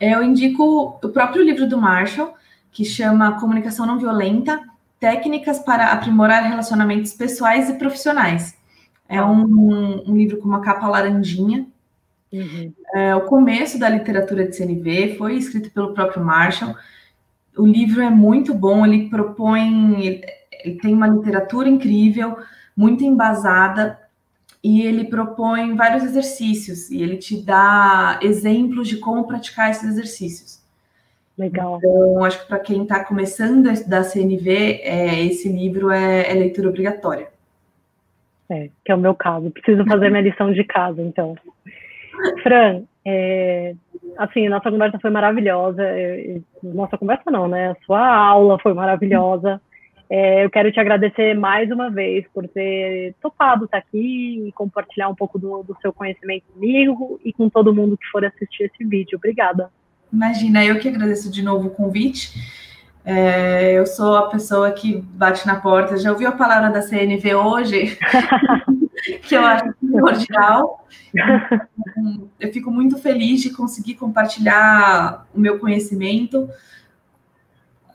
Eu 0.00 0.22
indico 0.22 0.98
o 1.04 1.08
próprio 1.10 1.42
livro 1.42 1.68
do 1.68 1.76
Marshall, 1.76 2.32
que 2.72 2.82
chama 2.82 3.38
Comunicação 3.38 3.84
Não 3.84 3.98
Violenta, 3.98 4.58
Técnicas 5.00 5.58
para 5.58 5.92
aprimorar 5.92 6.44
relacionamentos 6.44 7.14
pessoais 7.14 7.70
e 7.70 7.74
profissionais. 7.74 8.54
É 9.08 9.20
um, 9.20 10.08
um 10.08 10.16
livro 10.16 10.36
com 10.36 10.46
uma 10.46 10.60
capa 10.60 10.86
laranjinha. 10.86 11.66
Uhum. 12.32 12.72
É, 12.94 13.16
o 13.16 13.22
começo 13.22 13.78
da 13.78 13.88
literatura 13.88 14.46
de 14.46 14.54
CNV 14.54 15.16
foi 15.18 15.34
escrito 15.36 15.70
pelo 15.70 15.94
próprio 15.94 16.24
Marshall. 16.24 16.76
O 17.56 17.66
livro 17.66 18.00
é 18.02 18.10
muito 18.10 18.54
bom, 18.54 18.86
ele 18.86 19.08
propõe, 19.08 20.04
ele, 20.04 20.24
ele 20.64 20.76
tem 20.76 20.94
uma 20.94 21.08
literatura 21.08 21.68
incrível, 21.68 22.36
muito 22.76 23.02
embasada. 23.02 23.98
e 24.62 24.82
ele 24.82 25.04
propõe 25.04 25.74
vários 25.74 26.04
exercícios 26.04 26.90
e 26.90 27.02
ele 27.02 27.16
te 27.16 27.42
dá 27.42 28.18
exemplos 28.22 28.86
de 28.88 28.98
como 28.98 29.26
praticar 29.26 29.70
esses 29.70 29.88
exercícios. 29.88 30.59
Legal. 31.40 31.78
Então, 31.78 32.22
acho 32.22 32.42
que 32.42 32.48
para 32.48 32.58
quem 32.58 32.82
está 32.82 33.02
começando 33.02 33.66
a 33.68 33.72
estudar 33.72 34.04
CNV, 34.04 34.82
é, 34.82 35.24
esse 35.24 35.48
livro 35.48 35.90
é, 35.90 36.30
é, 36.30 36.34
leitura 36.34 36.68
obrigatória. 36.68 37.28
É, 38.50 38.68
que 38.84 38.92
é 38.92 38.94
o 38.94 38.98
meu 38.98 39.14
caso. 39.14 39.50
Preciso 39.50 39.82
fazer 39.86 40.10
minha 40.10 40.20
lição 40.20 40.52
de 40.52 40.62
casa, 40.64 41.00
então. 41.00 41.34
Fran, 42.42 42.82
é, 43.06 43.74
assim, 44.18 44.50
nossa 44.50 44.70
conversa 44.70 44.98
foi 45.00 45.08
maravilhosa. 45.10 45.82
É, 45.82 46.40
nossa 46.62 46.98
conversa 46.98 47.30
não, 47.30 47.48
né? 47.48 47.70
A 47.70 47.76
sua 47.86 48.06
aula 48.14 48.58
foi 48.58 48.74
maravilhosa. 48.74 49.62
É, 50.10 50.44
eu 50.44 50.50
quero 50.50 50.70
te 50.70 50.78
agradecer 50.78 51.34
mais 51.34 51.70
uma 51.70 51.88
vez 51.88 52.26
por 52.34 52.46
ter 52.48 53.14
topado 53.22 53.64
estar 53.64 53.78
aqui 53.78 54.46
e 54.46 54.52
compartilhar 54.52 55.08
um 55.08 55.14
pouco 55.14 55.38
do, 55.38 55.62
do 55.62 55.74
seu 55.80 55.90
conhecimento 55.90 56.44
comigo 56.52 57.18
e 57.24 57.32
com 57.32 57.48
todo 57.48 57.74
mundo 57.74 57.96
que 57.96 58.06
for 58.08 58.22
assistir 58.26 58.64
esse 58.64 58.84
vídeo. 58.84 59.16
Obrigada. 59.16 59.70
Imagina, 60.12 60.64
eu 60.64 60.78
que 60.78 60.88
agradeço 60.88 61.30
de 61.30 61.42
novo 61.42 61.68
o 61.68 61.70
convite. 61.70 62.32
É, 63.04 63.72
eu 63.72 63.86
sou 63.86 64.16
a 64.16 64.28
pessoa 64.28 64.70
que 64.72 64.96
bate 64.96 65.46
na 65.46 65.56
porta. 65.56 65.96
Já 65.96 66.12
ouviu 66.12 66.28
a 66.28 66.32
palavra 66.32 66.70
da 66.70 66.82
CNV 66.82 67.34
hoje? 67.34 67.98
que 69.22 69.34
eu 69.34 69.44
acho 69.44 69.72
primordial. 69.74 70.86
Eu 72.38 72.52
fico 72.52 72.70
muito 72.70 72.98
feliz 72.98 73.40
de 73.40 73.50
conseguir 73.50 73.94
compartilhar 73.94 75.26
o 75.34 75.40
meu 75.40 75.58
conhecimento 75.58 76.48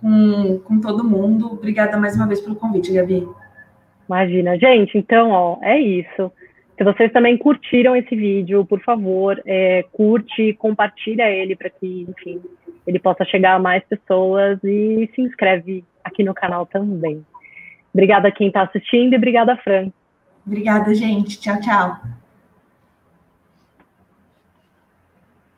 com, 0.02 0.60
com 0.60 0.80
todo 0.80 1.04
mundo. 1.04 1.52
Obrigada 1.52 1.98
mais 1.98 2.16
uma 2.16 2.28
vez 2.28 2.40
pelo 2.40 2.56
convite, 2.56 2.94
Gabi. 2.94 3.28
Imagina, 4.08 4.58
gente, 4.58 4.98
então, 4.98 5.32
ó, 5.32 5.58
é 5.62 5.80
isso. 5.80 6.32
Se 6.78 6.84
vocês 6.84 7.12
também 7.12 7.38
curtiram 7.38 7.96
esse 7.96 8.16
vídeo, 8.16 8.66
por 8.66 8.82
favor, 8.82 9.42
é, 9.46 9.86
curte, 9.94 10.54
compartilha 10.54 11.30
ele 11.30 11.56
para 11.56 11.70
que, 11.70 12.06
enfim, 12.10 12.42
ele 12.86 13.00
possa 13.00 13.24
chegar 13.24 13.56
a 13.56 13.60
mais 13.60 13.84
pessoas 13.86 14.60
e 14.64 15.10
se 15.16 15.22
inscreve 15.22 15.86
aqui 16.04 16.24
no 16.24 16.34
canal 16.34 16.66
também. 16.66 17.26
Obrigada 17.94 18.28
a 18.28 18.32
quem 18.32 18.48
está 18.48 18.64
assistindo 18.64 19.14
e 19.14 19.18
obrigada, 19.18 19.56
Fran. 19.58 19.90
Obrigada, 20.46 20.94
gente. 20.94 21.40
Tchau, 21.40 21.60
tchau. 21.62 21.98